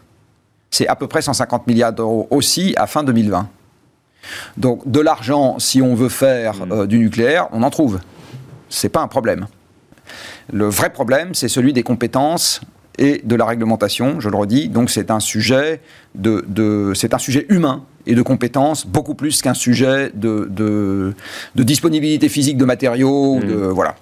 c'est 0.71 0.87
à 0.87 0.95
peu 0.95 1.07
près 1.07 1.21
150 1.21 1.67
milliards 1.67 1.93
d'euros 1.93 2.27
aussi 2.29 2.73
à 2.77 2.87
fin 2.87 3.03
2020. 3.03 3.49
Donc 4.57 4.89
de 4.89 4.99
l'argent, 4.99 5.59
si 5.59 5.81
on 5.81 5.95
veut 5.95 6.09
faire 6.09 6.65
mm. 6.65 6.71
euh, 6.71 6.87
du 6.87 6.99
nucléaire, 6.99 7.47
on 7.51 7.63
en 7.63 7.69
trouve. 7.69 7.99
C'est 8.69 8.89
pas 8.89 9.01
un 9.01 9.07
problème. 9.07 9.47
Le 10.51 10.65
vrai 10.65 10.91
problème, 10.91 11.33
c'est 11.33 11.47
celui 11.47 11.73
des 11.73 11.83
compétences 11.83 12.61
et 12.97 13.21
de 13.23 13.35
la 13.35 13.45
réglementation, 13.45 14.19
je 14.19 14.29
le 14.29 14.35
redis. 14.35 14.69
Donc 14.69 14.89
c'est 14.89 15.09
un 15.09 15.19
sujet 15.19 15.81
de, 16.15 16.91
c'est 16.95 17.13
un 17.13 17.17
sujet 17.17 17.45
humain 17.49 17.83
et 18.05 18.15
de 18.15 18.21
compétences 18.21 18.85
beaucoup 18.85 19.15
plus 19.15 19.41
qu'un 19.41 19.53
sujet 19.53 20.11
de, 20.13 20.47
de, 20.49 21.13
disponibilité 21.55 22.29
physique 22.29 22.57
de 22.57 22.65
matériaux. 22.65 23.39
De, 23.39 23.55
mm. 23.55 23.69
voilà. 23.69 23.95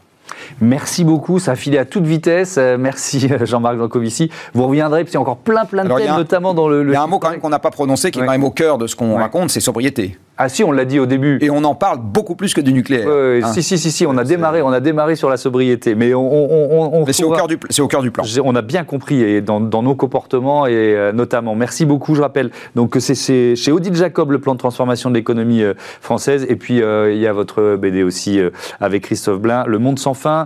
Merci 0.61 1.03
beaucoup, 1.03 1.39
ça 1.39 1.51
a 1.51 1.55
filé 1.55 1.77
à 1.77 1.85
toute 1.85 2.05
vitesse. 2.05 2.57
Euh, 2.57 2.77
merci 2.79 3.27
euh, 3.31 3.45
Jean-Marc 3.45 3.77
Jancovici. 3.77 4.29
Vous 4.53 4.67
reviendrez, 4.67 5.03
puis 5.03 5.11
il 5.11 5.15
y 5.15 5.17
a 5.17 5.21
encore 5.21 5.37
plein 5.37 5.65
plein 5.65 5.83
de 5.83 5.93
thèmes, 5.93 6.15
notamment 6.15 6.53
dans 6.53 6.67
le, 6.67 6.83
Il 6.87 6.93
y 6.93 6.95
a 6.95 7.03
un 7.03 7.07
mot 7.07 7.19
quand 7.19 7.31
même 7.31 7.39
qu'on 7.39 7.49
n'a 7.49 7.59
pas 7.59 7.71
prononcé, 7.71 8.11
qui 8.11 8.19
est 8.19 8.25
quand 8.25 8.31
même 8.31 8.43
au 8.43 8.51
cœur 8.51 8.77
de 8.77 8.87
ce 8.87 8.95
qu'on 8.95 9.15
raconte, 9.15 9.49
c'est 9.49 9.59
sobriété. 9.59 10.17
Ah 10.39 10.49
si, 10.49 10.63
on 10.63 10.71
l'a 10.71 10.85
dit 10.85 10.99
au 10.99 11.07
début. 11.07 11.39
Et 11.41 11.49
on 11.49 11.63
en 11.63 11.73
parle 11.73 11.99
beaucoup 11.99 12.35
plus 12.35 12.53
que 12.53 12.61
du 12.61 12.71
nucléaire. 12.71 13.07
Oui, 13.07 13.41
hein. 13.43 13.51
Si, 13.53 13.63
si, 13.63 13.79
si, 13.79 13.91
si, 13.91 14.05
on 14.05 14.15
a 14.17 14.23
démarré, 14.23 14.61
on 14.61 14.69
a 14.69 14.79
démarré 14.79 15.15
sur 15.15 15.31
la 15.31 15.37
sobriété, 15.37 15.95
mais 15.95 16.13
on. 16.13 17.01
on, 17.01 17.05
c'est 17.11 17.23
au 17.23 17.31
cœur 17.31 17.47
du, 17.47 17.57
c'est 17.71 17.81
au 17.81 17.87
cœur 17.87 18.03
du 18.03 18.11
plan. 18.11 18.23
On 18.43 18.55
a 18.55 18.61
bien 18.61 18.83
compris 18.83 19.21
et 19.23 19.41
dans, 19.41 19.59
nos 19.59 19.95
comportements 19.95 20.67
et 20.67 20.73
euh, 20.73 21.11
notamment. 21.11 21.55
Merci 21.55 21.85
beaucoup. 21.85 22.13
Je 22.13 22.21
rappelle 22.21 22.51
donc 22.75 22.95
c'est 22.99 23.55
chez 23.55 23.71
Odile 23.71 23.95
Jacob 23.95 24.31
le 24.31 24.39
plan 24.39 24.53
de 24.53 24.59
transformation 24.59 25.09
de 25.09 25.15
l'économie 25.15 25.63
euh, 25.63 25.73
française 26.01 26.45
et 26.47 26.55
puis 26.55 26.83
euh, 26.83 27.11
il 27.11 27.19
y 27.19 27.25
a 27.25 27.33
votre 27.33 27.75
BD 27.75 28.03
aussi 28.03 28.39
avec 28.79 29.03
Christophe 29.03 29.39
Blain, 29.39 29.63
Le 29.65 29.79
Monde 29.79 29.97
sans 29.97 30.13
fin, 30.13 30.36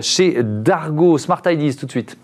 chez 0.00 0.38
Dargo 0.42 1.18
Smart 1.18 1.42
Ideas 1.46 1.76
tout 1.78 1.86
de 1.86 1.90
suite. 1.90 2.16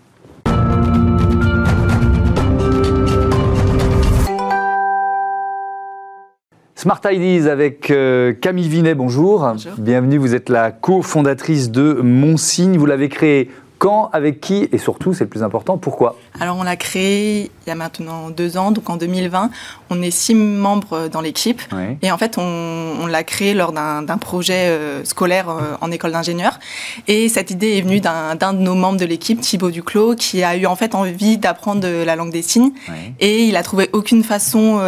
Smart 6.83 6.99
Ideas 7.09 7.49
avec 7.49 7.91
euh, 7.91 8.33
Camille 8.33 8.67
Vinet, 8.67 8.93
bonjour. 8.93 9.39
bonjour. 9.39 9.71
Bienvenue, 9.77 10.17
vous 10.17 10.35
êtes 10.35 10.49
la 10.49 10.71
cofondatrice 10.71 11.71
de 11.71 11.93
Monsigne. 11.93 12.77
Vous 12.77 12.85
l'avez 12.85 13.07
créé 13.07 13.49
quand, 13.83 14.09
avec 14.13 14.39
qui 14.39 14.69
et 14.71 14.77
surtout, 14.77 15.13
c'est 15.13 15.25
le 15.25 15.29
plus 15.29 15.43
important, 15.43 15.77
pourquoi 15.77 16.15
Alors 16.39 16.55
on 16.55 16.63
l'a 16.63 16.77
créé 16.77 17.51
il 17.65 17.69
y 17.69 17.71
a 17.71 17.75
maintenant 17.75 18.29
deux 18.29 18.55
ans, 18.55 18.71
donc 18.71 18.89
en 18.89 18.95
2020. 18.95 19.49
On 19.89 20.01
est 20.01 20.09
six 20.09 20.35
membres 20.35 21.09
dans 21.09 21.19
l'équipe 21.19 21.61
et 22.01 22.09
en 22.09 22.17
fait 22.17 22.37
on, 22.37 23.05
l'a 23.07 23.23
créé 23.25 23.53
lors 23.53 23.73
d'un 23.73 24.17
projet 24.17 24.69
euh, 24.69 25.03
scolaire 25.03 25.49
euh, 25.49 25.75
en 25.81 25.91
école 25.91 26.13
d'ingénieur. 26.13 26.59
Et 27.09 27.27
cette 27.27 27.51
idée 27.51 27.77
est 27.77 27.81
venue 27.81 27.99
d'un 27.99 28.35
de 28.35 28.59
nos 28.59 28.73
membres 28.73 28.97
de 28.97 29.05
l'équipe, 29.05 29.41
Thibaut 29.41 29.69
Duclos, 29.69 30.15
qui 30.15 30.43
a 30.43 30.55
eu 30.55 30.65
en 30.65 30.77
fait 30.77 30.95
envie 30.95 31.37
d'apprendre 31.37 31.85
la 31.85 32.15
langue 32.15 32.31
des 32.31 32.41
signes 32.41 32.71
et 33.19 33.43
il 33.43 33.57
a 33.57 33.63
trouvé 33.63 33.89
aucune 33.91 34.23
façon 34.23 34.79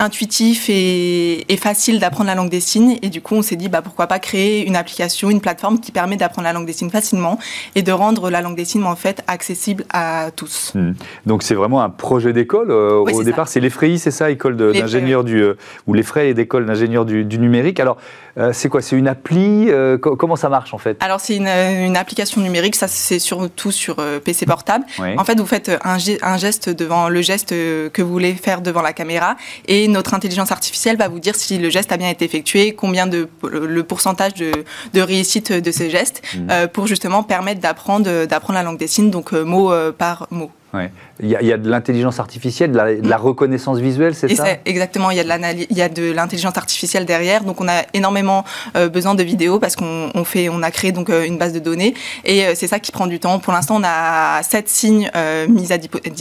intuitif 0.00 0.68
et, 0.68 1.44
facile 1.60 2.00
d'apprendre 2.00 2.28
la 2.28 2.34
langue 2.34 2.48
des 2.48 2.60
signes. 2.60 2.98
Et 3.02 3.10
du 3.10 3.20
coup, 3.20 3.34
on 3.34 3.42
s'est 3.42 3.56
dit, 3.56 3.68
bah, 3.68 3.82
pourquoi 3.82 4.06
pas 4.06 4.18
créer 4.18 4.66
une 4.66 4.76
application, 4.76 5.28
une 5.28 5.42
plateforme 5.42 5.78
qui 5.78 5.92
permet 5.92 6.16
d'apprendre 6.16 6.46
la 6.46 6.54
langue 6.54 6.66
des 6.66 6.72
signes 6.72 6.90
facilement 6.90 7.38
et 7.74 7.82
de 7.82 7.92
rendre 7.92 8.30
la 8.30 8.40
langue 8.40 8.56
des 8.56 8.64
signes 8.64 8.84
en 8.84 8.96
fait 8.96 9.22
accessible 9.26 9.84
à 9.90 10.30
tous. 10.34 10.72
Hmm. 10.74 10.94
Donc 11.26 11.42
c'est 11.42 11.54
vraiment 11.54 11.82
un 11.82 11.90
projet 11.90 12.32
d'école. 12.32 12.72
au 12.72 13.22
départ, 13.22 13.48
c'est 13.48 13.60
l'EFREI, 13.60 13.98
c'est 13.98 14.10
ça, 14.10 14.30
école 14.30 14.56
d'ingénieur 14.56 15.22
du 15.22 15.44
ou 15.86 15.94
l'EFREI 15.94 16.32
d'école 16.32 16.64
d'ingénieur 16.64 17.04
du, 17.04 17.24
du 17.24 17.38
numérique. 17.38 17.78
Alors 17.78 17.98
euh, 18.38 18.52
c'est 18.52 18.68
quoi 18.68 18.82
C'est 18.82 18.96
une 18.96 19.08
appli 19.08 19.68
euh, 19.70 19.98
Comment 19.98 20.36
ça 20.36 20.48
marche 20.48 20.74
en 20.74 20.78
fait? 20.78 20.96
Alors 21.00 21.20
c'est 21.20 21.36
une, 21.36 21.96
application 21.96 22.40
numérique, 22.40 22.76
ça 22.76 22.88
c'est 22.88 23.18
surtout 23.18 23.70
sur 23.70 23.96
euh, 23.98 24.20
PC 24.20 24.46
portable. 24.46 24.84
En 25.16 25.24
fait, 25.24 25.38
vous 25.38 25.46
faites 25.46 25.70
un, 25.84 25.98
geste 25.98 26.70
devant 26.70 27.08
le 27.08 27.22
geste 27.22 27.50
que 27.50 28.02
vous 28.02 28.10
voulez 28.10 28.34
faire 28.34 28.60
devant 28.60 28.82
la 28.82 28.92
caméra 28.92 29.36
et 29.66 29.88
notre 29.88 30.14
intelligence 30.14 30.52
artificielle 30.52 30.96
va 30.96 31.08
vous 31.08 31.20
dire 31.20 31.34
si 31.34 31.58
le 31.58 31.70
geste 31.70 31.92
a 31.92 31.96
bien 31.96 32.08
été 32.08 32.24
effectué, 32.24 32.74
combien 32.74 33.06
de 33.06 33.28
le 33.42 33.82
pourcentage 33.82 34.34
de, 34.34 35.00
réussite 35.00 35.52
de 35.52 35.70
ce 35.70 35.88
geste 35.88 36.22
mmh. 36.34 36.68
pour 36.72 36.86
justement 36.86 37.22
permettre 37.22 37.60
d'apprendre 37.60 38.26
d'apprendre 38.26 38.58
la 38.58 38.62
langue 38.62 38.78
des 38.78 38.86
signes, 38.86 39.10
donc 39.10 39.32
mot 39.32 39.72
par 39.98 40.26
mot. 40.30 40.50
Il, 40.72 41.28
y 41.28 41.52
a, 41.52 41.56
de 41.56 41.68
l'intelligence 41.68 42.20
artificielle, 42.20 42.70
de 42.72 43.08
la, 43.08 43.16
reconnaissance 43.16 43.78
visuelle, 43.78 44.14
c'est 44.14 44.34
ça? 44.34 44.44
Exactement, 44.64 45.10
il 45.10 45.16
y 45.16 45.82
a 45.82 45.88
de 45.88 46.12
l'intelligence 46.12 46.56
artificielle 46.56 47.06
derrière. 47.06 47.42
Donc 47.44 47.60
on 47.60 47.68
a 47.68 47.82
énormément 47.92 48.44
euh, 48.76 48.88
besoin 48.88 49.14
de 49.14 49.22
vidéos 49.22 49.58
parce 49.58 49.74
qu'on 49.74 50.24
fait, 50.24 50.48
on 50.48 50.62
a 50.62 50.70
créé 50.70 50.92
donc 50.92 51.10
euh, 51.10 51.24
une 51.24 51.38
base 51.38 51.52
de 51.52 51.58
données 51.58 51.94
et 52.24 52.46
euh, 52.46 52.52
c'est 52.54 52.68
ça 52.68 52.78
qui 52.78 52.92
prend 52.92 53.06
du 53.06 53.18
temps. 53.18 53.38
Pour 53.40 53.52
l'instant, 53.52 53.76
on 53.80 53.84
a 53.84 54.42
sept 54.42 54.68
signes 54.68 55.10
mis, 55.48 55.72
à 55.72 55.78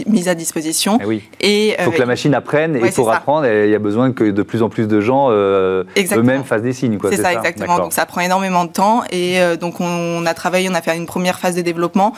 mis 0.08 0.28
à 0.28 0.36
disposition. 0.36 0.98
Eh 1.02 1.06
oui. 1.06 1.22
Et 1.40 1.76
il 1.78 1.84
faut 1.84 1.92
que 1.92 2.00
la 2.00 2.06
machine 2.06 2.34
apprenne 2.34 2.76
et 2.76 2.92
pour 2.92 3.12
apprendre, 3.12 3.48
il 3.48 3.70
y 3.70 3.76
a 3.76 3.80
besoin 3.80 4.12
que 4.12 4.24
de 4.24 4.44
plus 4.44 4.64
en 4.64 4.70
plus 4.70 4.88
de 4.88 5.00
gens 5.00 5.30
eux-mêmes 5.30 6.44
fassent 6.44 6.64
des 6.64 6.74
signes. 6.74 6.98
C'est 7.10 7.18
ça, 7.18 7.34
exactement. 7.34 7.78
Donc 7.78 7.94
ça 7.94 8.06
prend 8.06 8.22
énormément 8.22 8.66
de 8.66 8.72
temps 8.72 9.04
et 9.12 9.40
donc 9.60 9.80
on, 9.80 10.26
a 10.26 10.34
travaillé, 10.34 10.70
on 10.70 10.74
a 10.74 10.82
fait 10.82 10.98
une 10.98 11.06
première 11.06 11.40
phase 11.40 11.56
de 11.56 11.62
développement, 11.62 12.14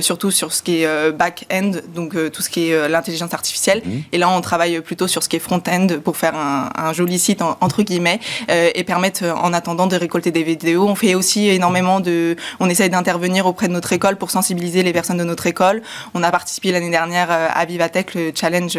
surtout 0.00 0.30
sur 0.30 0.52
ce 0.52 0.62
qui 0.62 0.82
est 0.82 1.12
back-end 1.12 1.65
donc 1.94 2.14
euh, 2.14 2.30
tout 2.30 2.42
ce 2.42 2.50
qui 2.50 2.70
est 2.70 2.74
euh, 2.74 2.88
l'intelligence 2.88 3.34
artificielle. 3.34 3.82
Mhm. 3.84 4.02
Et 4.12 4.18
là, 4.18 4.28
on 4.28 4.40
travaille 4.40 4.80
plutôt 4.80 5.06
sur 5.06 5.22
ce 5.22 5.28
qui 5.28 5.36
est 5.36 5.40
front-end 5.40 5.86
pour 6.02 6.16
faire 6.16 6.34
un, 6.36 6.92
joli 6.92 7.18
site 7.18 7.42
entre 7.42 7.82
guillemets 7.82 8.20
euh, 8.50 8.70
et 8.74 8.84
permettre 8.84 9.24
en 9.24 9.52
attendant 9.52 9.86
de 9.86 9.96
récolter 9.96 10.30
des 10.30 10.42
vidéos. 10.42 10.86
On 10.86 10.94
fait 10.94 11.14
aussi 11.14 11.48
énormément 11.48 12.00
de, 12.00 12.36
on 12.60 12.68
essaye 12.68 12.90
d'intervenir 12.90 13.46
auprès 13.46 13.68
de 13.68 13.72
notre 13.72 13.92
école 13.92 14.16
pour 14.16 14.30
sensibiliser 14.30 14.82
les 14.82 14.92
personnes 14.92 15.18
de 15.18 15.24
notre 15.24 15.46
école. 15.46 15.82
On 16.14 16.22
a 16.22 16.30
participé 16.30 16.72
l'année 16.72 16.90
dernière 16.90 17.28
à 17.30 17.64
Vivatech, 17.64 18.14
le 18.14 18.32
challenge 18.34 18.78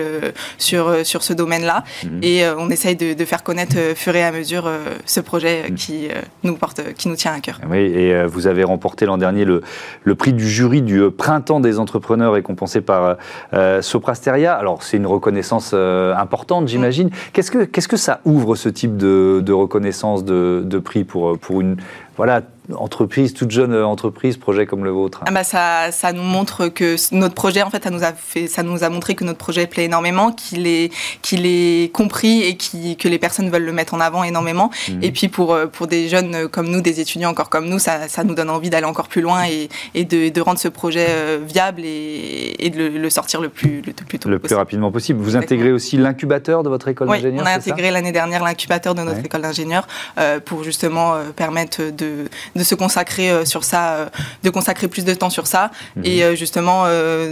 sur 0.58 1.06
sur 1.06 1.24
ce 1.24 1.34
domaine-là, 1.34 1.84
mhm. 2.04 2.20
et 2.24 2.46
on 2.58 2.70
essaye 2.70 2.96
de, 2.96 3.26
faire 3.26 3.44
connaître 3.44 3.76
fur 3.96 4.16
et 4.16 4.24
à 4.24 4.32
mesure 4.32 4.70
ce 5.06 5.20
projet 5.20 5.70
mhm. 5.70 5.76
qui 5.76 6.08
nous 6.44 6.56
porte, 6.56 6.94
qui 6.94 7.10
nous 7.10 7.16
tient 7.16 7.34
à 7.34 7.40
cœur. 7.40 7.60
Oui, 7.70 7.80
et 7.80 8.26
vous 8.26 8.48
avez 8.48 8.64
remporté 8.64 9.06
l'an 9.06 9.18
dernier 9.18 9.46
le, 9.46 9.62
le 10.04 10.16
prix 10.16 10.34
du 10.34 10.50
jury 10.50 10.82
du 10.82 11.12
printemps 11.12 11.60
des 11.60 11.80
entrepreneurs 11.80 12.34
récompensé 12.34 12.77
par 12.82 13.18
euh, 13.54 13.82
Soprasteria. 13.82 14.54
Alors, 14.54 14.84
c'est 14.84 14.98
une 14.98 15.08
reconnaissance 15.08 15.72
euh, 15.74 16.16
importante, 16.16 16.68
j'imagine. 16.68 17.10
Qu'est-ce 17.34 17.52
que, 17.52 17.64
qu'est-ce 17.64 17.88
que 17.88 17.98
ça 17.98 18.20
ouvre, 18.26 18.56
ce 18.56 18.70
type 18.70 18.98
de, 18.98 19.52
reconnaissance 19.52 20.24
de, 20.24 20.64
de 20.66 20.80
prix 20.80 21.04
pour, 21.04 21.38
pour 21.38 21.62
une, 21.62 21.78
voilà, 22.16 22.42
entreprise, 22.76 23.34
toute 23.34 23.52
jeune 23.52 23.74
entreprise, 23.74 24.38
projet 24.38 24.66
comme 24.66 24.84
le 24.84 24.92
vôtre 24.92 25.22
ah 25.26 25.32
bah 25.32 25.44
ça, 25.44 25.92
ça 25.92 26.14
nous 26.14 26.24
montre 26.24 26.68
que 26.68 26.96
notre 27.14 27.36
projet, 27.36 27.64
en 27.64 27.70
fait, 27.70 27.84
ça 27.84 27.90
nous 27.90 28.04
a 28.04 28.14
fait, 28.14 28.48
ça 28.48 28.64
nous 28.64 28.84
a 28.84 28.90
montré 28.90 29.16
que 29.16 29.24
notre 29.24 29.38
projet 29.38 29.68
plaît 29.68 29.86
énormément, 29.86 30.32
qu'il 30.32 30.68
est, 30.68 30.92
qu'il 31.22 31.46
est 31.46 31.92
compris 31.94 32.44
et 32.44 32.58
qui, 32.58 32.98
que 32.98 33.08
les 33.08 33.20
personnes 33.20 33.50
veulent 33.50 33.66
le 33.66 33.72
mettre 33.72 33.94
en 33.94 34.00
avant 34.00 34.24
énormément. 34.24 34.70
Mhm. 34.90 35.04
Et 35.04 35.12
puis 35.12 35.28
pour 35.28 35.58
pour 35.72 35.88
des 35.88 36.10
jeunes 36.10 36.48
comme 36.48 36.70
nous, 36.70 36.82
des 36.82 37.00
étudiants 37.00 37.30
encore 37.30 37.50
comme 37.50 37.68
nous, 37.68 37.80
ça, 37.80 38.08
ça 38.08 38.24
nous 38.24 38.36
donne 38.36 38.50
envie 38.50 38.70
d'aller 38.70 38.86
encore 38.86 39.08
plus 39.08 39.22
loin 39.22 39.46
et, 39.46 39.70
et 39.94 40.06
de, 40.06 40.30
de, 40.30 40.42
rendre 40.42 40.60
ce 40.60 40.68
projet 40.68 41.08
euh, 41.10 41.40
viable 41.46 41.82
et, 41.84 42.56
et 42.60 42.70
de 42.70 42.88
le, 42.88 43.10
sortir 43.10 43.42
le 43.42 43.50
plus 43.50 43.82
le 43.82 43.94
plus 43.94 44.20
tôt 44.20 44.30
le 44.30 44.40
plus 44.40 44.56
rapidement 44.56 44.92
possible. 44.92 45.20
Vous 45.20 45.36
intégrez 45.36 45.72
aussi 45.72 45.98
l'incubateur 45.98 46.64
de 46.64 46.70
votre 46.70 46.88
école 46.88 47.08
d'ingénieur. 47.08 47.44
On 47.44 47.48
a 47.48 47.54
intégré 47.54 47.92
l'année 47.92 48.12
dernière 48.12 48.44
l'incubateur 48.44 48.96
de 48.96 49.02
notre 49.02 49.26
école 49.26 49.42
d'ingénieur 49.42 49.88
euh, 50.18 50.40
pour 50.40 50.64
justement 50.64 51.16
euh, 51.16 51.32
permettre 51.36 51.82
de 51.92 52.26
de 52.58 52.64
se 52.64 52.76
consacrer 52.76 53.30
euh, 53.30 53.46
sur 53.46 53.64
ça, 53.64 53.94
euh, 53.94 54.06
de 54.44 54.50
consacrer 54.50 54.88
plus 54.88 55.06
de 55.06 55.14
temps 55.14 55.30
sur 55.30 55.48
ça. 55.48 55.72
Mhm. 55.96 56.06
Et 56.06 56.24
euh, 56.24 56.36
justement, 56.36 56.86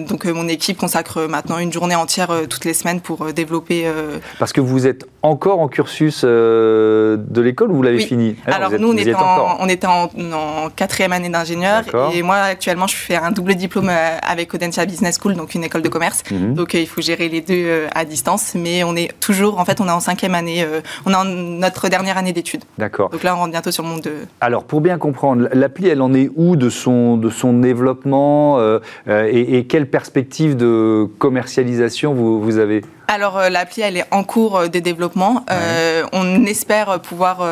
donc 0.07 0.25
mon 0.25 0.47
équipe 0.47 0.77
consacre 0.77 1.21
maintenant 1.27 1.57
une 1.57 1.73
journée 1.73 1.95
entière 1.95 2.29
toutes 2.49 2.65
les 2.65 2.73
semaines 2.73 3.01
pour 3.01 3.33
développer. 3.33 3.89
Parce 4.37 4.53
que 4.53 4.61
vous 4.61 4.85
êtes 4.85 5.05
encore 5.23 5.59
en 5.59 5.67
cursus 5.67 6.23
de 6.23 7.41
l'école 7.41 7.71
ou 7.71 7.75
vous 7.75 7.81
l'avez 7.81 7.99
fini? 7.99 8.35
Ah 8.45 8.55
Alors 8.55 8.71
nous, 8.79 8.89
on, 8.89 8.97
était 8.97 9.15
en, 9.15 9.57
on 9.59 9.67
était 9.67 9.87
en, 9.87 10.69
quatrième 10.75 11.13
année 11.13 11.29
d'ingénieur 11.29 11.83
et 12.13 12.21
moi 12.21 12.35
actuellement, 12.35 12.87
je 12.87 12.95
fais 12.95 13.15
un 13.15 13.31
double 13.31 13.55
diplôme 13.55 13.89
avec 14.21 14.53
Audencia 14.53 14.85
Business 14.85 15.17
School, 15.21 15.35
donc 15.35 15.55
une 15.55 15.63
école 15.63 15.81
de 15.81 15.89
commerce. 15.89 16.23
Mhm. 16.29 16.53
Donc 16.53 16.73
il 16.73 16.87
faut 16.87 17.01
gérer 17.01 17.29
les 17.29 17.41
deux 17.41 17.87
à 17.95 18.05
distance, 18.05 18.53
mais 18.55 18.83
on 18.83 18.95
est 18.95 19.11
toujours, 19.19 19.59
en 19.59 19.65
fait, 19.65 19.81
on 19.81 19.87
est 19.87 19.91
en 19.91 19.99
cinquième 19.99 20.35
année, 20.35 20.65
on 21.05 21.11
est 21.11 21.15
en 21.15 21.25
notre 21.25 21.89
dernière 21.89 22.17
année 22.17 22.33
d'études. 22.33 22.63
D'accord. 22.77 23.09
Donc 23.09 23.23
là, 23.23 23.35
on 23.35 23.39
rentre 23.39 23.51
bientôt 23.51 23.71
sur 23.71 23.83
le 23.83 23.89
monde 23.89 24.01
de. 24.01 24.13
Alors 24.41 24.63
pour 24.63 24.81
bien 24.81 24.97
comprendre 24.97 25.14
L'appli, 25.53 25.87
elle 25.87 26.01
en 26.01 26.13
est 26.13 26.29
où 26.35 26.55
de 26.55 26.69
son, 26.69 27.17
développement 27.17 28.59
euh, 28.59 28.79
euh, 29.07 29.29
et, 29.31 29.57
et, 29.57 29.65
quelle 29.65 29.89
perspective 29.89 30.55
de 30.55 31.07
commercialisation 31.19 32.13
vous 32.13 32.57
avez? 32.57 32.81
Alors 33.07 33.37
euh, 33.37 33.49
l'appli 33.49 33.81
elle 33.81 33.97
est 33.97 34.05
en 34.11 34.23
cours 34.23 34.57
euh, 34.57 34.67
de 34.67 34.79
développement. 34.79 35.45
Euh, 35.51 36.03
on 36.11 36.45
espère 36.45 36.99
pouvoir 36.99 37.45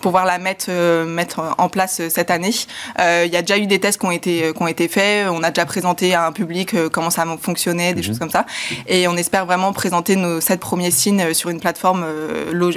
pouvoir 0.00 0.24
la 0.24 0.38
mettre 0.38 0.70
mettre 1.04 1.54
en 1.58 1.68
place 1.68 2.08
cette 2.08 2.30
année. 2.30 2.50
Il 2.98 3.32
y 3.32 3.36
a 3.36 3.42
déjà 3.42 3.58
eu 3.58 3.66
des 3.66 3.78
tests 3.78 4.00
qui 4.00 4.06
ont 4.06 4.10
été 4.10 4.52
qui 4.52 4.62
ont 4.62 4.66
été 4.66 4.88
faits. 4.88 5.28
On 5.30 5.42
a 5.42 5.50
déjà 5.50 5.66
présenté 5.66 6.14
à 6.14 6.26
un 6.26 6.32
public 6.32 6.74
comment 6.90 7.10
ça 7.10 7.24
fonctionnait, 7.40 7.94
des 7.94 8.00
mhm. 8.00 8.06
choses 8.06 8.18
comme 8.18 8.30
ça. 8.30 8.46
Et 8.86 9.08
on 9.08 9.16
espère 9.16 9.46
vraiment 9.46 9.72
présenter 9.72 10.16
nos 10.16 10.40
sept 10.40 10.60
premiers 10.60 10.90
signes 10.90 11.34
sur 11.34 11.50
une 11.50 11.60
plateforme 11.60 12.04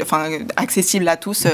enfin 0.01 0.29
accessible 0.55 1.07
à 1.07 1.17
tous 1.17 1.47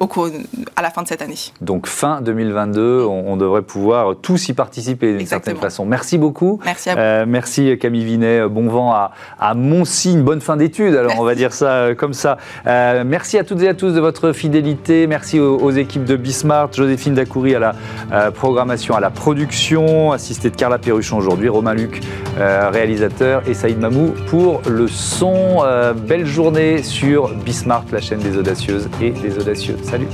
au 0.00 0.06
cours 0.06 0.28
à 0.76 0.82
la 0.82 0.90
fin 0.90 1.02
de 1.02 1.08
cette 1.08 1.22
année. 1.22 1.34
Donc 1.60 1.86
fin 1.86 2.20
2022, 2.20 3.04
on, 3.04 3.36
devrait 3.36 3.62
pouvoir 3.62 4.14
tous 4.20 4.48
y 4.48 4.52
participer 4.52 5.16
d'une 5.16 5.26
certaine 5.26 5.56
façon. 5.56 5.84
Merci 5.84 6.18
beaucoup. 6.18 6.60
Merci 6.64 6.90
à 6.90 7.24
vous. 7.24 7.30
merci 7.30 7.76
Camille 7.78 8.04
Vinet. 8.04 8.48
Bon 8.48 8.68
vent 8.68 8.92
à, 8.92 9.12
à 9.38 9.54
Mont 9.54 9.83
signe, 9.84 10.22
bonne 10.22 10.40
fin 10.40 10.56
d'études, 10.56 10.94
alors 10.94 11.14
on 11.18 11.24
va 11.24 11.34
dire 11.34 11.52
ça 11.52 11.70
euh, 11.70 11.94
comme 11.94 12.12
ça. 12.12 12.38
Euh, 12.66 13.04
merci 13.06 13.38
à 13.38 13.44
toutes 13.44 13.62
et 13.62 13.68
à 13.68 13.74
tous 13.74 13.92
de 13.92 14.00
votre 14.00 14.32
fidélité. 14.32 15.06
Merci 15.06 15.40
aux, 15.40 15.70
équipes 15.70 16.04
de 16.04 16.16
Bismart, 16.16 16.72
Joséphine 16.72 17.14
Dacoury 17.14 17.54
à 17.54 17.58
la 17.58 17.74
euh, 18.12 18.30
programmation, 18.30 18.94
à 18.94 19.00
la 19.00 19.10
production, 19.10 20.12
assistée 20.12 20.50
de 20.50 20.56
Carla 20.56 20.78
Perruchon 20.78 21.18
aujourd'hui, 21.18 21.48
Romain 21.48 21.74
Luc, 21.74 22.00
réalisateur, 22.38 23.42
et 23.46 23.54
Saïd 23.54 23.78
Mamou 23.78 24.14
pour 24.28 24.62
le 24.68 24.88
son. 24.88 25.62
belle 26.06 26.26
journée 26.26 26.82
sur 26.82 27.34
Bismart, 27.34 27.84
la 27.92 28.00
chaîne 28.00 28.20
des 28.20 28.36
audacieuses 28.36 28.88
et 29.00 29.10
des 29.10 29.38
audacieux. 29.38 29.76
Salut 29.82 30.08